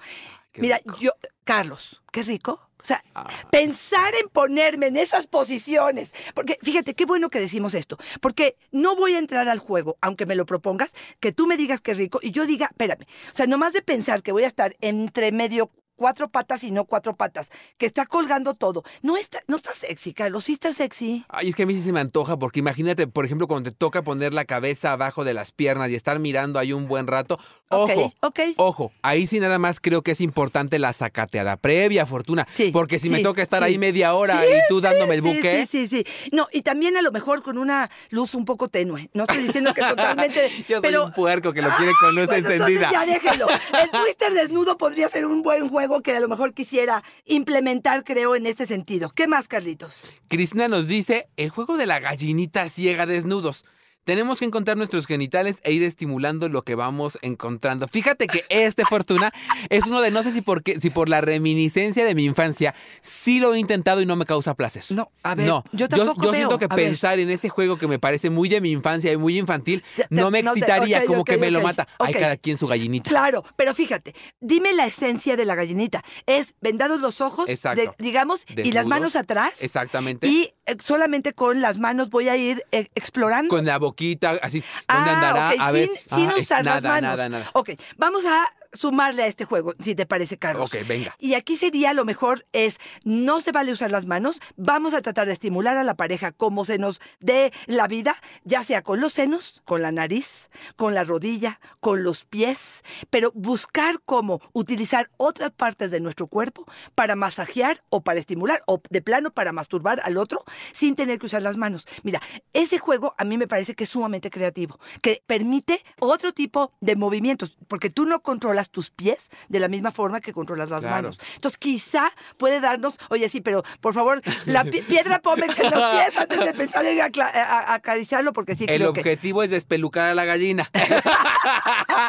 Qué 0.53 0.63
Mira, 0.63 0.79
rico. 0.79 0.97
yo, 1.01 1.13
Carlos, 1.45 2.03
qué 2.13 2.23
rico. 2.23 2.61
O 2.83 2.87
sea, 2.87 3.05
Ah. 3.15 3.29
pensar 3.51 4.15
en 4.15 4.31
ponerme 4.31 4.87
en 4.87 4.97
esas 4.97 5.27
posiciones. 5.27 6.13
Porque 6.35 6.59
fíjate, 6.63 6.95
qué 6.95 7.05
bueno 7.05 7.29
que 7.29 7.39
decimos 7.39 7.75
esto. 7.75 7.99
Porque 8.23 8.57
no 8.73 8.97
voy 8.97 9.15
a 9.15 9.19
entrar 9.19 9.49
al 9.51 9.59
juego, 9.59 9.99
aunque 10.01 10.25
me 10.25 10.35
lo 10.35 10.47
propongas, 10.47 10.91
que 11.21 11.31
tú 11.31 11.47
me 11.47 11.59
digas 11.59 11.83
que 11.83 11.91
es 11.93 11.99
rico 11.99 12.21
y 12.23 12.31
yo 12.31 12.47
diga, 12.47 12.69
espérame. 12.71 13.05
O 13.33 13.37
sea, 13.37 13.47
nomás 13.47 13.75
de 13.75 13.83
pensar 13.83 14.23
que 14.23 14.33
voy 14.33 14.45
a 14.45 14.49
estar 14.49 14.77
entre 14.81 15.31
medio 15.31 15.71
cuatro 16.01 16.31
patas 16.31 16.65
y 16.65 16.71
no 16.71 16.87
cuatro 16.87 17.15
patas, 17.15 17.51
que 17.77 17.85
está 17.85 18.07
colgando 18.07 18.55
todo. 18.55 18.85
No 19.03 19.19
está, 19.19 19.43
no 19.49 19.57
está 19.57 19.75
sexy, 19.75 20.15
Carlos, 20.15 20.45
sí 20.45 20.55
está 20.55 20.73
sexy. 20.73 21.27
Ay, 21.29 21.51
es 21.51 21.55
que 21.55 21.65
a 21.65 21.67
mí 21.67 21.75
sí 21.75 21.83
se 21.83 21.93
me 21.93 22.01
antoja, 22.01 22.39
porque 22.39 22.59
imagínate, 22.59 23.07
por 23.07 23.27
ejemplo, 23.27 23.47
cuando 23.47 23.71
te 23.71 23.77
toca 23.77 24.01
poner 24.01 24.33
la 24.33 24.47
cabeza 24.47 24.93
abajo 24.93 25.25
de 25.25 25.35
las 25.35 25.53
piernas 25.53 25.91
y 25.91 25.97
estar 25.97 26.19
mirando 26.19 26.59
ahí 26.59 26.73
un 26.73 26.89
buen 26.89 27.07
rato. 27.07 27.39
Ojo, 27.69 28.13
ok. 28.21 28.41
ojo, 28.57 28.93
ahí 29.03 29.27
sí 29.27 29.39
nada 29.41 29.59
más 29.59 29.79
creo 29.79 30.01
que 30.03 30.13
es 30.13 30.23
importante 30.23 30.79
la 30.79 30.93
sacateada 30.95 31.59
previa, 31.59 32.07
Fortuna. 32.07 32.49
Sí, 32.51 32.71
porque 32.73 32.99
si 32.99 33.11
me 33.11 33.23
toca 33.23 33.43
estar 33.43 33.63
sí. 33.63 33.69
ahí 33.69 33.79
media 33.79 34.15
hora 34.15 34.45
y 34.45 34.59
tú 34.69 34.81
dándome 34.81 35.17
el 35.17 35.21
buque. 35.21 35.67
Sí, 35.71 35.87
sí, 35.87 36.03
sí. 36.03 36.31
No, 36.33 36.49
y 36.51 36.63
también 36.63 36.97
a 36.97 37.03
lo 37.03 37.13
mejor 37.13 37.43
con 37.43 37.59
una 37.59 37.91
luz 38.09 38.35
un 38.35 38.47
poco 38.47 38.69
tenue. 38.69 39.11
No 39.13 39.25
estoy 39.25 39.45
diciendo 39.45 39.75
que 39.75 39.83
totalmente. 39.83 40.51
Yo 40.69 40.79
soy 40.79 40.83
pero... 40.83 41.05
un 41.05 41.13
puerco 41.13 41.53
que 41.53 41.61
lo 41.61 41.71
quiere 41.77 41.93
con 42.01 42.15
luz 42.15 42.27
Bueno, 42.27 42.49
encendida. 42.49 42.91
Ya 42.91 43.05
déjelo. 43.05 43.47
El 43.83 43.91
twister 43.91 44.33
desnudo 44.33 44.79
podría 44.79 45.09
ser 45.09 45.27
un 45.27 45.43
buen 45.43 45.69
juego 45.69 45.90
que 46.01 46.17
a 46.17 46.21
lo 46.21 46.29
mejor 46.29 46.55
quisiera 46.55 47.03
implementar, 47.27 48.05
creo, 48.05 48.37
en 48.37 48.47
este 48.47 48.67
sentido. 48.67 49.11
¿Qué 49.11 49.27
más, 49.27 49.49
Carlitos? 49.49 50.07
Cristina 50.29 50.69
nos 50.69 50.87
dice, 50.87 51.29
el 51.37 51.51
juego 51.51 51.77
de 51.77 51.87
la 51.87 51.99
gallinita 51.99 52.69
ciega 52.69 53.07
desnudos. 53.07 53.65
Tenemos 54.05 54.39
que 54.39 54.45
encontrar 54.47 54.77
nuestros 54.77 55.07
genitales 55.07 55.61
e 55.63 55.73
ir 55.73 55.83
estimulando 55.83 56.49
lo 56.49 56.63
que 56.63 56.75
vamos 56.75 57.19
encontrando. 57.23 57.87
Fíjate 57.87 58.27
que 58.27 58.45
este 58.49 58.85
Fortuna 58.85 59.31
es 59.69 59.87
uno 59.87 60.01
de 60.01 60.11
no 60.11 60.23
sé 60.23 60.33
si 60.33 60.41
por 60.41 60.63
qué, 60.63 60.81
si 60.81 60.91
por 60.91 61.09
la 61.09 61.21
reminiscencia 61.21 62.05
de 62.05 62.15
mi 62.15 62.25
infancia, 62.25 62.75
sí 63.03 63.41
lo 63.41 63.55
he 63.55 63.59
intentado 63.59 64.01
y 64.01 64.07
no 64.07 64.17
me 64.17 64.25
causa 64.25 64.55
placer. 64.55 64.85
No, 64.91 65.11
a 65.23 65.35
ver, 65.35 65.47
no. 65.47 65.65
yo 65.73 65.89
tampoco 65.89 66.23
yo 66.25 66.31
veo. 66.33 66.41
siento 66.41 66.59
que 66.59 66.65
A 66.71 66.75
ver. 66.75 66.87
pensar 66.87 67.19
en 67.19 67.31
ese 67.31 67.49
juego 67.51 67.77
que 67.79 67.87
me 67.89 67.99
parece 67.99 68.31
muy 68.31 68.49
de 68.49 68.61
mi 68.61 68.73
infancia 68.73 69.13
y 69.13 69.17
muy 69.17 69.39
infantil, 69.39 69.85
no 70.09 70.31
me 70.31 70.43
no 70.43 70.53
excitaría, 70.53 71.05
como 71.05 71.25
que 71.25 71.37
me 71.37 71.51
lo 71.51 71.61
mata. 71.61 71.87
Hay 71.99 72.15
cada 72.15 72.37
quien 72.37 72.57
su 72.57 72.67
gallinita. 72.67 73.09
Claro, 73.11 73.45
pero 73.57 73.75
fíjate, 73.75 74.15
dime 74.41 74.73
la 74.73 74.87
esencia 74.87 75.37
de 75.37 75.45
la 75.45 75.55
gallinita. 75.55 76.03
Es 76.27 76.55
vendados 76.61 77.01
los 77.01 77.21
ojos, 77.21 77.47
de- 77.47 77.91
digamos, 77.99 78.47
y 78.57 78.73
las 78.73 78.87
manos 78.87 79.15
atrás. 79.15 79.53
Exactamente. 79.61 80.27
Y 80.27 80.53
solamente 80.81 81.33
con 81.33 81.61
las 81.61 81.79
manos 81.79 82.11
voy 82.11 82.29
a 82.29 82.37
ir 82.37 82.65
eh, 82.73 82.89
explorando. 82.95 83.49
con 83.55 83.65
la 83.67 83.79
boquita, 83.79 84.37
así, 84.43 84.63
¿dónde 84.89 85.11
Ah, 85.11 85.15
andará? 85.15 85.51
a 85.67 85.73
ver. 85.73 85.89
sin, 86.09 86.19
sin 86.19 86.31
ah, 86.31 86.35
usar 86.39 86.65
las 86.65 86.83
nada, 86.83 86.89
manos. 86.89 87.11
Nada, 87.11 87.29
nada. 87.29 87.51
Ok, 87.55 87.71
vamos 87.97 88.25
a 88.27 88.47
sumarle 88.73 89.23
a 89.23 89.27
este 89.27 89.45
juego, 89.45 89.75
si 89.81 89.95
te 89.95 90.07
parece, 90.07 90.39
Carlos. 90.39 90.73
Ok, 90.73 90.87
venga. 90.87 91.15
Y 91.19 91.35
aquí 91.35 91.57
sería 91.57 91.93
lo 91.93 92.05
mejor 92.05 92.47
es, 92.53 92.79
no 93.05 93.41
se 93.41 93.53
vale 93.53 93.73
usar 93.73 93.91
las 93.91 94.07
manos, 94.07 94.41
vamos 94.57 94.95
a 94.95 95.03
tratar 95.03 95.27
de 95.27 95.33
estimular 95.33 95.77
a 95.77 95.85
la 95.85 95.95
pareja 95.95 96.33
como 96.33 96.65
se 96.65 96.79
nos 96.79 97.01
dé 97.21 97.53
la 97.67 97.87
vida, 97.89 98.17
ya 98.45 98.65
sea 98.65 98.83
con 98.83 99.01
los 99.01 99.13
senos, 99.13 99.63
con 99.65 99.83
la 99.83 99.93
nariz, 99.93 100.51
con 100.77 100.95
la 100.95 101.05
rodilla, 101.05 101.61
con 101.81 102.03
los 102.03 102.25
pies, 102.25 102.85
pero 103.11 103.33
buscar 103.35 104.01
cómo 104.05 104.41
utilizar 104.53 105.11
otras 105.17 105.51
partes 105.51 105.91
de 105.91 106.01
nuestro 106.01 106.27
cuerpo 106.27 106.67
para 106.95 107.17
masajear 107.17 107.83
o 107.89 108.03
para 108.03 108.21
estimular 108.21 108.63
o 108.67 108.81
de 108.91 109.03
plano 109.03 109.33
para 109.33 109.53
masturbar 109.53 110.01
al 110.05 110.17
otro 110.17 110.45
sin 110.73 110.95
tener 110.95 111.19
que 111.19 111.27
usar 111.27 111.43
las 111.43 111.57
manos. 111.57 111.87
Mira, 112.03 112.21
ese 112.53 112.79
juego 112.79 113.15
a 113.19 113.25
mí 113.25 113.39
me 113.39 113.49
parece 113.49 113.75
que 113.75 113.85
es 113.85 113.91
sumamente 113.91 114.31
creativo, 114.31 114.79
que 115.03 115.23
permite 115.27 115.85
otro 115.99 116.33
tipo 116.33 116.73
de 116.81 116.97
movimientos, 116.97 117.57
porque 117.69 117.91
tú 117.91 118.07
no 118.07 118.23
controlas 118.23 118.60
tus 118.69 118.91
pies 118.91 119.29
de 119.49 119.61
la 119.61 119.69
misma 119.69 119.91
forma 119.91 120.21
que 120.21 120.33
controlas 120.35 120.69
las 120.69 120.81
Claro. 120.81 120.97
manos. 120.97 121.19
Entonces, 121.37 121.57
quizá 121.57 122.13
puede 122.37 122.61
darnos, 122.61 122.97
oye, 123.09 123.29
sí, 123.29 123.41
pero 123.41 123.63
por 123.81 123.95
favor, 123.95 124.21
la 124.47 124.65
pi- 124.65 124.83
piedra 124.89 125.21
pómense 125.21 125.65
en 125.65 125.71
los 125.71 125.85
pies 125.93 126.17
antes 126.17 126.39
de 126.45 126.53
pensar 126.53 126.85
en 126.85 127.01
a- 127.01 127.75
acariciarlo, 127.75 128.33
porque 128.33 128.57
sí 128.57 128.65
el 128.69 128.77
creo 128.77 128.93
que... 128.93 129.01
objetivo 129.01 129.43
es 129.43 129.51
despelucar 129.51 130.11
a 130.11 130.15
la 130.15 130.25
gallina. 130.25 130.69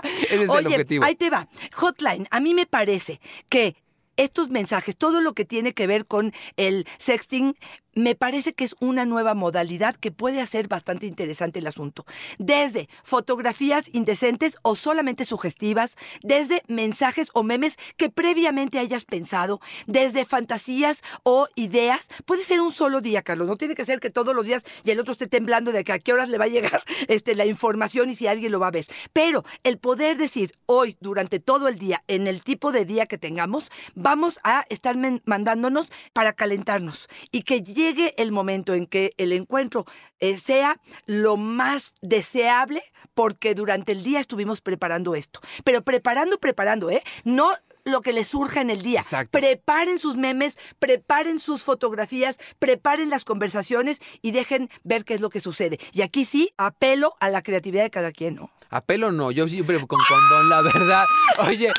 Ese 0.04 0.36
es 0.36 0.42
el 0.42 0.50
Oye, 0.50 0.68
objetivo. 0.68 1.06
ahí 1.06 1.16
te 1.16 1.30
va. 1.30 1.48
Hotline, 1.76 2.28
a 2.32 2.40
mí 2.40 2.54
me 2.54 2.66
parece 2.66 3.20
que 3.50 3.76
estos 4.18 4.50
mensajes, 4.50 4.96
todo 4.98 5.22
lo 5.22 5.34
que 5.34 5.46
tiene 5.46 5.74
que 5.74 5.88
ver 5.88 6.06
con 6.06 6.34
el 6.58 6.86
sexting, 7.00 7.56
me 7.94 8.16
parece 8.16 8.54
que 8.54 8.64
es 8.64 8.76
una 8.80 9.06
nueva 9.06 9.34
modalidad 9.34 9.96
que 9.96 10.12
puede 10.12 10.42
hacer 10.42 10.68
bastante 10.68 11.06
interesante 11.06 11.60
el 11.60 11.68
asunto. 11.68 12.06
Desde 12.38 12.90
fotografías 13.04 13.90
indecentes 13.94 14.58
o 14.62 14.76
solamente 14.76 15.26
sugestivas, 15.26 15.96
desde 16.22 16.64
mensajes 16.68 17.30
o 17.34 17.44
memes 17.44 17.78
que 17.98 18.10
previamente 18.10 18.80
hayas 18.80 19.06
pensado, 19.06 19.60
desde 19.88 20.26
fantasías 20.26 21.02
o 21.24 21.48
ideas. 21.56 22.08
Puede 22.26 22.44
ser 22.44 22.62
un 22.62 22.72
solo 22.72 23.02
día, 23.02 23.22
Carlos. 23.22 23.48
No 23.48 23.58
tiene 23.58 23.76
que 23.76 23.86
ser 23.86 24.00
que 24.00 24.10
todos 24.10 24.36
los 24.36 24.46
días 24.46 24.64
y 24.84 24.92
el 24.92 25.00
otro 25.00 25.12
esté 25.12 25.28
temblando 25.28 25.72
de 25.72 25.84
que 25.84 25.94
a 25.94 26.00
qué 26.00 26.14
horas 26.14 26.30
le 26.30 26.38
va 26.38 26.46
a 26.46 26.50
llegar 26.50 26.84
este, 27.08 27.36
la 27.36 27.46
información 27.46 28.10
y 28.10 28.16
si 28.16 28.28
alguien 28.28 28.52
lo 28.52 28.60
va 28.60 28.68
a 28.68 28.72
ver. 28.72 28.86
Pero 29.14 29.44
el 29.64 29.78
poder 29.78 30.18
decir 30.18 30.54
hoy, 30.66 30.98
durante 31.00 31.40
todo 31.40 31.68
el 31.68 31.78
día, 31.78 32.04
en 32.08 32.28
el 32.28 32.44
tipo 32.44 32.72
de 32.72 32.86
día 32.86 33.06
que 33.06 33.18
tengamos, 33.18 33.72
vamos 33.96 34.40
a 34.44 34.66
estar 34.70 34.96
mandándonos 35.26 35.88
para 36.14 36.34
calentarnos 36.34 37.08
y 37.32 37.44
que 37.44 37.62
llegue 37.82 38.14
el 38.18 38.32
momento 38.32 38.74
en 38.74 38.86
que 38.86 39.14
el 39.18 39.34
encuentro 39.34 39.86
eh, 40.20 40.38
sea 40.38 40.80
lo 41.06 41.38
más 41.38 41.94
deseable 42.02 42.84
porque 43.14 43.56
durante 43.56 43.92
el 43.92 44.04
día 44.04 44.20
estuvimos 44.20 44.62
preparando 44.62 45.16
esto. 45.16 45.42
Pero 45.64 45.82
preparando, 45.82 46.38
preparando, 46.40 46.90
¿eh? 46.90 47.04
No 47.24 47.52
lo 47.84 48.02
que 48.02 48.14
les 48.14 48.28
surja 48.28 48.62
en 48.62 48.70
el 48.70 48.82
día. 48.82 49.02
Exacto. 49.02 49.40
Preparen 49.40 49.98
sus 50.00 50.16
memes, 50.16 50.58
preparen 50.80 51.40
sus 51.40 51.64
fotografías, 51.64 52.38
preparen 52.60 53.10
las 53.10 53.26
conversaciones 53.26 54.00
y 54.22 54.32
dejen 54.32 54.70
ver 54.84 55.04
qué 55.04 55.16
es 55.16 55.22
lo 55.22 55.30
que 55.30 55.40
sucede. 55.40 55.80
Y 55.92 56.04
aquí 56.04 56.26
sí, 56.26 56.54
apelo 56.58 57.16
a 57.20 57.30
la 57.30 57.42
creatividad 57.42 57.84
de 57.84 57.90
cada 57.90 58.12
quien, 58.12 58.36
¿no? 58.36 58.52
A 58.70 58.82
pelo 58.82 59.12
no, 59.12 59.32
yo 59.32 59.48
siempre 59.50 59.76
con 59.86 60.00
condón, 60.08 60.48
la 60.48 60.62
verdad. 60.62 61.06
Oye, 61.48 61.72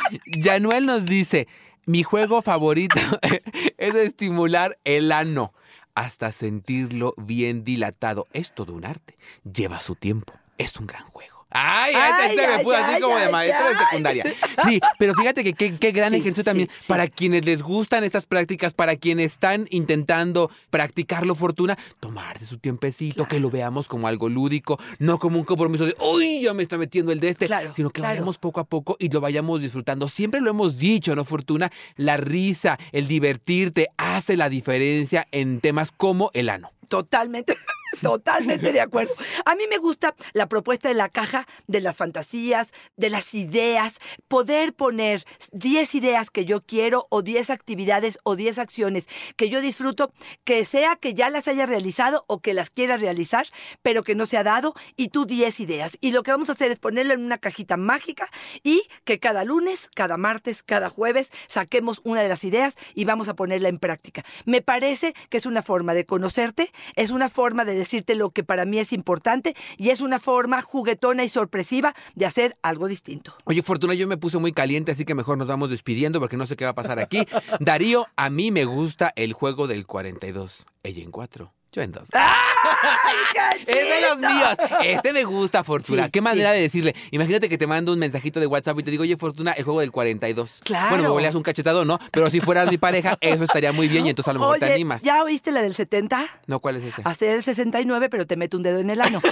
Januel 0.43 0.85
nos 0.85 1.07
dice, 1.07 1.49
mi 1.87 2.03
juego 2.03 2.43
favorito 2.43 3.01
es 3.79 3.95
estimular 3.95 4.79
el 4.85 5.11
ano 5.13 5.55
hasta 5.95 6.33
sentirlo 6.33 7.15
bien 7.17 7.65
dilatado. 7.65 8.27
Es 8.33 8.55
todo 8.55 8.73
un 8.73 8.85
arte. 8.85 9.17
Lleva 9.45 9.81
su 9.81 9.95
tiempo. 9.95 10.35
Es 10.59 10.77
un 10.79 10.87
gran 10.87 11.05
juego. 11.09 11.32
Ay, 11.55 11.95
ay, 11.95 12.13
Ay, 12.19 12.31
este 12.37 12.47
me 12.49 12.63
fue 12.63 12.77
así 12.77 12.95
ay, 12.97 13.01
como 13.01 13.17
de 13.17 13.25
ay, 13.27 13.33
maestro 13.33 13.69
de 13.69 13.77
secundaria. 13.79 14.25
Sí, 14.67 14.81
pero 14.99 15.15
fíjate 15.15 15.45
que 15.45 15.53
qué, 15.55 15.77
qué 15.77 15.91
gran 15.93 16.11
Sí, 16.11 16.17
ejercicio 16.17 16.43
sí, 16.43 16.45
también 16.45 16.69
sí. 16.79 16.85
para 16.89 17.09
quienes 17.09 17.45
les 17.45 17.63
gustan 17.63 18.05
estas 18.05 18.27
prácticas, 18.27 18.75
para 18.75 18.97
quienes 18.97 19.33
están 19.33 19.67
intentando 19.71 20.51
practicarlo 20.71 21.35
fortuna, 21.35 21.79
tomarse 22.01 22.47
su 22.47 22.59
tiempecito, 22.59 23.27
que 23.27 23.41
lo 23.41 23.51
veamos 23.51 23.89
como 23.89 24.09
algo 24.09 24.29
lúdico, 24.29 24.79
no 24.99 25.19
como 25.19 25.39
un 25.39 25.45
compromiso 25.45 25.85
de, 25.87 25.95
uy, 26.01 26.43
ya 26.43 26.55
me 26.55 26.63
está 26.63 26.77
metiendo 26.79 27.13
el 27.13 27.21
de 27.21 27.29
este, 27.31 27.47
Claro, 27.47 27.73
sino 27.75 27.91
que 27.91 28.01
claro. 28.01 28.15
vayamos 28.15 28.39
poco 28.39 28.61
a 28.61 28.65
poco 28.65 28.97
y 28.99 29.09
lo 29.09 29.21
vayamos 29.21 29.61
disfrutando. 29.61 30.09
Siempre 30.09 30.41
lo 30.41 30.51
hemos 30.51 30.79
dicho, 30.79 31.15
¿no, 31.15 31.25
Fortuna? 31.25 31.71
La 31.97 32.17
risa, 32.17 32.79
el 32.93 33.09
divertirte 33.09 33.89
hace 33.97 34.37
la 34.37 34.49
diferencia 34.49 35.27
en 35.33 35.61
temas 35.61 35.93
como 35.93 36.31
el 36.35 36.49
ano. 36.49 36.71
Totalmente, 36.89 37.55
totalmente 38.01 38.73
de 38.73 38.81
acuerdo. 38.81 39.13
A 39.45 39.55
mí 39.55 39.65
me 39.69 39.79
gusta 39.79 40.15
la 40.33 40.49
propuesta 40.49 40.89
de 40.89 40.95
la 40.95 41.09
caja 41.09 41.47
de 41.67 41.81
las 41.81 41.97
fantasías, 41.97 42.73
de 42.97 43.11
las 43.11 43.35
ideas, 43.35 43.99
poder 44.29 44.73
poner 44.73 45.25
10 45.53 45.95
ideas 45.95 46.31
que 46.31 46.45
yo 46.45 46.63
quiero 46.63 47.07
o 47.11 47.23
10 47.23 47.51
actividades 47.51 48.19
o 48.25 48.37
10 48.37 48.59
acciones 48.59 49.07
que 49.37 49.49
yo 49.49 49.61
disfruto, 49.61 50.13
que 50.45 50.65
sea 50.65 50.97
que 50.97 51.15
ya 51.15 51.31
las 51.31 51.49
haya 51.49 51.67
realizado 51.67 52.25
o 52.29 52.41
que 52.41 52.55
las 52.55 52.71
quiera 52.71 52.97
realizar, 52.97 53.47
pero 53.83 54.03
que 54.03 54.15
no 54.15 54.27
se 54.27 54.37
ha 54.37 54.45
dado, 54.45 54.75
y 54.97 55.09
tú 55.09 55.27
10 55.27 55.61
ideas. 55.61 55.99
Y 56.01 56.13
lo 56.13 56.23
que 56.23 56.31
vamos 56.31 56.49
a 56.49 56.53
hacer 56.53 56.71
es 56.71 56.79
ponerlo 56.79 57.15
en 57.15 57.25
una 57.25 57.39
cajita 57.39 57.77
mágica 57.77 58.31
y 58.63 58.83
que 59.05 59.19
cada 59.19 59.45
lunes, 59.45 59.89
cada 59.95 60.17
martes, 60.17 60.63
cada 60.63 60.91
jueves 60.91 61.31
saquemos 61.49 62.01
una 62.05 62.23
de 62.23 62.29
las 62.29 62.45
ideas 62.45 62.77
y 62.95 63.05
vamos 63.05 63.29
a 63.29 63.35
ponerla 63.35 63.69
en 63.69 63.79
práctica. 63.79 64.25
Me 64.45 64.63
parece 64.63 65.15
que 65.29 65.39
es 65.39 65.47
una 65.47 65.63
forma 65.63 65.95
de 65.95 66.07
conocerte, 66.07 66.73
es 66.97 67.11
una 67.11 67.29
forma 67.29 67.65
de 67.65 67.82
decirte 67.83 68.15
lo 68.15 68.31
que 68.31 68.45
para 68.45 68.65
mí 68.65 68.79
es 68.79 68.93
importante 68.93 69.55
y 69.77 69.91
es 69.91 70.01
una 70.01 70.19
forma 70.19 70.63
juguetona 70.63 71.25
y 71.25 71.29
sorpresiva 71.29 71.95
de 72.15 72.27
hacer 72.27 72.57
algo 72.63 72.89
distinto. 72.89 73.35
Oye, 73.45 73.63
Fortuna, 73.63 73.95
yo 73.95 74.07
me 74.07 74.17
puse 74.17 74.39
muy 74.39 74.53
caliente, 74.53 74.93
así 74.93 75.05
que 75.05 75.15
mejor 75.15 75.39
nos 75.39 75.49
vamos 75.49 75.71
despidiendo 75.71 76.21
porque 76.21 76.37
no 76.37 76.47
sé 76.47 76.57
qué 76.57 76.65
va 76.65 76.71
a 76.71 76.75
pasar 76.75 76.99
aquí. 76.99 77.25
Darío, 77.61 78.07
a 78.17 78.31
mí 78.31 78.51
me 78.51 78.65
gusta 78.65 79.13
el 79.17 79.33
juego 79.33 79.67
del 79.67 79.87
42. 79.87 80.67
Ella 80.83 81.03
en 81.03 81.11
4, 81.11 81.53
yo 81.73 81.83
en 81.83 81.93
2. 81.93 82.09
Es 83.67 83.67
de 83.77 84.09
los 84.09 84.19
míos. 84.19 84.57
Este 84.83 85.13
me 85.13 85.25
gusta, 85.25 85.63
Fortuna. 85.65 86.05
Sí, 86.07 86.11
Qué 86.11 86.21
manera 86.21 86.51
sí. 86.51 86.57
de 86.57 86.63
decirle. 86.63 86.95
Imagínate 87.11 87.49
que 87.49 87.57
te 87.59 87.67
mando 87.67 87.93
un 87.93 87.99
mensajito 87.99 88.41
de 88.41 88.47
WhatsApp 88.47 88.79
y 88.81 88.83
te 88.83 88.91
digo, 88.91 89.03
oye, 89.03 89.17
Fortuna, 89.17 89.53
el 89.53 89.65
juego 89.65 89.81
del 89.81 89.93
42. 89.93 90.61
Claro. 90.65 90.89
Bueno, 90.91 91.05
me 91.05 91.11
voleas 91.11 91.35
un 91.35 91.43
cachetado, 91.43 91.85
¿no? 91.85 91.99
Pero 92.11 92.31
si 92.31 92.41
fueras 92.41 92.69
mi 92.69 92.79
pareja, 92.79 93.17
eso 93.21 93.45
estaría 93.45 93.73
muy 93.73 93.89
bien 93.89 94.07
y 94.07 94.11
entonces 94.11 94.29
a 94.31 94.33
lo 94.35 94.41
mejor 94.41 94.59
te 94.59 94.73
animas. 94.73 95.03
¿Ya 95.03 95.23
oíste 95.23 95.53
la 95.53 95.63
del 95.63 95.75
70? 95.75 96.27
No, 96.47 96.61
¿cuál 96.61 96.77
es 96.77 96.85
ese? 96.85 97.03
Hacer 97.05 97.37
el 97.37 97.43
69, 97.43 98.09
pero 98.09 98.27
te 98.27 98.37
meto 98.37 98.57
un 98.57 98.63
dedo 98.63 98.81
en 98.81 98.91
el 98.91 99.01
ano. 99.01 99.21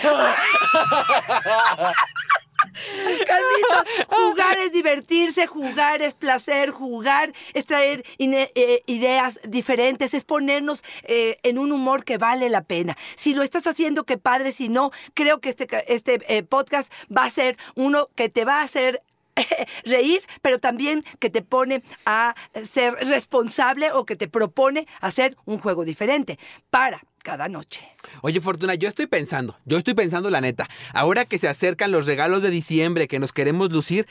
Carlitos, 3.26 4.08
jugar 4.08 4.58
es 4.58 4.72
divertirse, 4.72 5.46
jugar 5.46 6.02
es 6.02 6.14
placer, 6.14 6.70
jugar 6.70 7.32
es 7.54 7.64
traer 7.64 8.04
eh, 8.18 8.82
ideas 8.86 9.40
diferentes, 9.44 10.14
es 10.14 10.24
ponernos 10.24 10.84
eh, 11.04 11.38
en 11.42 11.58
un 11.58 11.72
humor 11.72 12.04
que 12.04 12.18
vale 12.18 12.48
la 12.48 12.62
pena. 12.62 12.96
Si 13.16 13.34
lo 13.34 13.42
estás 13.42 13.66
haciendo, 13.66 14.04
qué 14.04 14.18
padre, 14.18 14.52
si 14.52 14.68
no, 14.68 14.90
creo 15.14 15.40
que 15.40 15.50
este, 15.50 15.68
este 15.92 16.20
eh, 16.28 16.42
podcast 16.42 16.92
va 17.14 17.24
a 17.24 17.30
ser 17.30 17.56
uno 17.74 18.08
que 18.14 18.28
te 18.28 18.44
va 18.44 18.60
a 18.60 18.62
hacer 18.62 19.02
reír, 19.84 20.22
pero 20.42 20.58
también 20.58 21.04
que 21.18 21.30
te 21.30 21.42
pone 21.42 21.82
a 22.04 22.34
ser 22.70 22.94
responsable 22.94 23.92
o 23.92 24.04
que 24.04 24.16
te 24.16 24.28
propone 24.28 24.86
hacer 25.00 25.36
un 25.44 25.58
juego 25.58 25.84
diferente 25.84 26.38
para 26.70 27.02
noche. 27.48 27.80
Oye, 28.22 28.40
Fortuna, 28.40 28.74
yo 28.74 28.88
estoy 28.88 29.06
pensando, 29.06 29.56
yo 29.64 29.78
estoy 29.78 29.94
pensando 29.94 30.30
la 30.30 30.40
neta, 30.40 30.68
ahora 30.92 31.24
que 31.24 31.38
se 31.38 31.48
acercan 31.48 31.90
los 31.90 32.06
regalos 32.06 32.42
de 32.42 32.50
diciembre, 32.50 33.08
que 33.08 33.18
nos 33.18 33.32
queremos 33.32 33.72
lucir, 33.72 34.06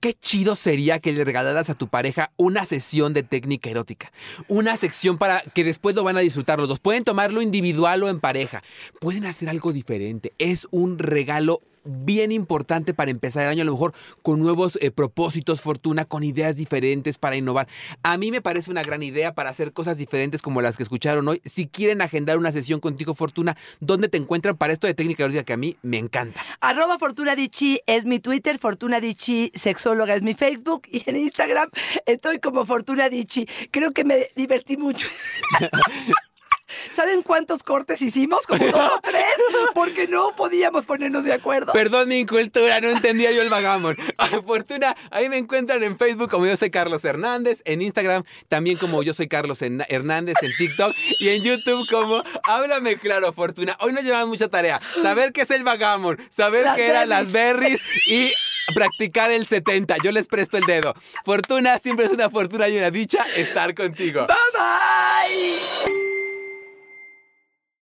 qué 0.00 0.14
chido 0.14 0.56
sería 0.56 0.98
que 0.98 1.12
le 1.12 1.24
regalaras 1.24 1.70
a 1.70 1.74
tu 1.74 1.86
pareja 1.86 2.32
una 2.36 2.66
sesión 2.66 3.14
de 3.14 3.22
técnica 3.22 3.70
erótica. 3.70 4.12
Una 4.48 4.76
sección 4.76 5.16
para 5.16 5.40
que 5.40 5.62
después 5.62 5.94
lo 5.94 6.02
van 6.02 6.16
a 6.16 6.20
disfrutar 6.20 6.58
los 6.58 6.68
dos. 6.68 6.80
Pueden 6.80 7.04
tomarlo 7.04 7.40
individual 7.40 8.02
o 8.02 8.08
en 8.08 8.18
pareja. 8.18 8.64
Pueden 9.00 9.24
hacer 9.26 9.48
algo 9.48 9.72
diferente. 9.72 10.32
Es 10.38 10.66
un 10.72 10.98
regalo 10.98 11.62
bien 11.84 12.32
importante 12.32 12.94
para 12.94 13.10
empezar 13.10 13.44
el 13.44 13.50
año, 13.50 13.62
a 13.62 13.66
lo 13.66 13.72
mejor 13.72 13.94
con 14.22 14.40
nuevos 14.40 14.78
eh, 14.80 14.90
propósitos, 14.90 15.60
Fortuna, 15.60 16.04
con 16.04 16.22
ideas 16.24 16.56
diferentes 16.56 17.18
para 17.18 17.36
innovar. 17.36 17.68
A 18.02 18.16
mí 18.18 18.30
me 18.30 18.42
parece 18.42 18.70
una 18.70 18.82
gran 18.82 19.02
idea 19.02 19.34
para 19.34 19.50
hacer 19.50 19.72
cosas 19.72 19.96
diferentes 19.96 20.42
como 20.42 20.62
las 20.62 20.76
que 20.76 20.82
escucharon 20.82 21.26
hoy. 21.28 21.40
Si 21.44 21.66
quieren 21.66 22.02
agendar 22.02 22.38
una 22.38 22.52
sesión 22.52 22.80
contigo, 22.80 23.14
Fortuna, 23.14 23.56
¿dónde 23.80 24.08
te 24.08 24.18
encuentran 24.18 24.56
para 24.56 24.72
esto 24.72 24.86
de 24.86 24.94
técnica 24.94 25.24
erótica 25.24 25.44
que 25.44 25.52
a 25.52 25.56
mí 25.56 25.76
me 25.82 25.98
encanta? 25.98 26.40
Arroba 26.60 26.98
Fortuna 26.98 27.36
Dichi 27.36 27.80
es 27.86 28.04
mi 28.04 28.18
Twitter, 28.20 28.58
Fortuna 28.58 29.00
Dichi 29.00 29.50
Sexóloga 29.54 30.14
es 30.14 30.22
mi 30.22 30.34
Facebook 30.34 30.82
y 30.90 31.02
en 31.08 31.16
Instagram 31.16 31.70
estoy 32.06 32.38
como 32.38 32.66
Fortuna 32.66 33.08
Dichi. 33.08 33.46
Creo 33.70 33.92
que 33.92 34.04
me 34.04 34.28
divertí 34.36 34.76
mucho. 34.76 35.08
¿Saben 36.94 37.22
cuántos 37.22 37.62
cortes 37.62 38.02
hicimos? 38.02 38.46
Como 38.46 38.64
dos 38.64 38.92
o 38.92 39.00
tres, 39.02 39.24
porque 39.74 40.06
no 40.06 40.34
podíamos 40.36 40.84
ponernos 40.84 41.24
de 41.24 41.32
acuerdo. 41.32 41.72
Perdón 41.72 42.08
mi 42.08 42.18
incultura, 42.18 42.80
no 42.80 42.90
entendía 42.90 43.32
yo 43.32 43.42
el 43.42 43.48
vagamon. 43.48 43.96
Fortuna, 44.46 44.96
ahí 45.10 45.28
me 45.28 45.38
encuentran 45.38 45.82
en 45.82 45.98
Facebook 45.98 46.30
como 46.30 46.46
yo 46.46 46.56
soy 46.56 46.70
Carlos 46.70 47.04
Hernández, 47.04 47.62
en 47.64 47.82
Instagram 47.82 48.24
también 48.48 48.78
como 48.78 49.02
yo 49.02 49.14
soy 49.14 49.28
Carlos 49.28 49.60
Hernández, 49.62 50.36
en 50.42 50.52
TikTok 50.56 50.94
y 51.18 51.28
en 51.28 51.42
YouTube 51.42 51.86
como 51.90 52.22
Háblame 52.44 52.98
Claro, 52.98 53.32
Fortuna. 53.32 53.76
Hoy 53.80 53.92
nos 53.92 54.04
llevamos 54.04 54.28
mucha 54.28 54.48
tarea. 54.48 54.80
Saber 55.02 55.32
qué 55.32 55.42
es 55.42 55.50
el 55.50 55.64
vagamon, 55.64 56.18
saber 56.30 56.64
Las 56.64 56.76
qué 56.76 56.88
eran 56.88 57.08
las 57.08 57.32
berries 57.32 57.82
y 58.06 58.32
practicar 58.74 59.30
el 59.30 59.46
70. 59.46 59.96
Yo 60.02 60.12
les 60.12 60.26
presto 60.28 60.56
el 60.56 60.64
dedo. 60.64 60.94
Fortuna, 61.24 61.78
siempre 61.78 62.06
es 62.06 62.12
una 62.12 62.30
fortuna 62.30 62.68
y 62.68 62.76
una 62.76 62.90
dicha 62.90 63.24
estar 63.36 63.74
contigo. 63.74 64.26
Bye 64.26 64.36
bye. 64.54 66.01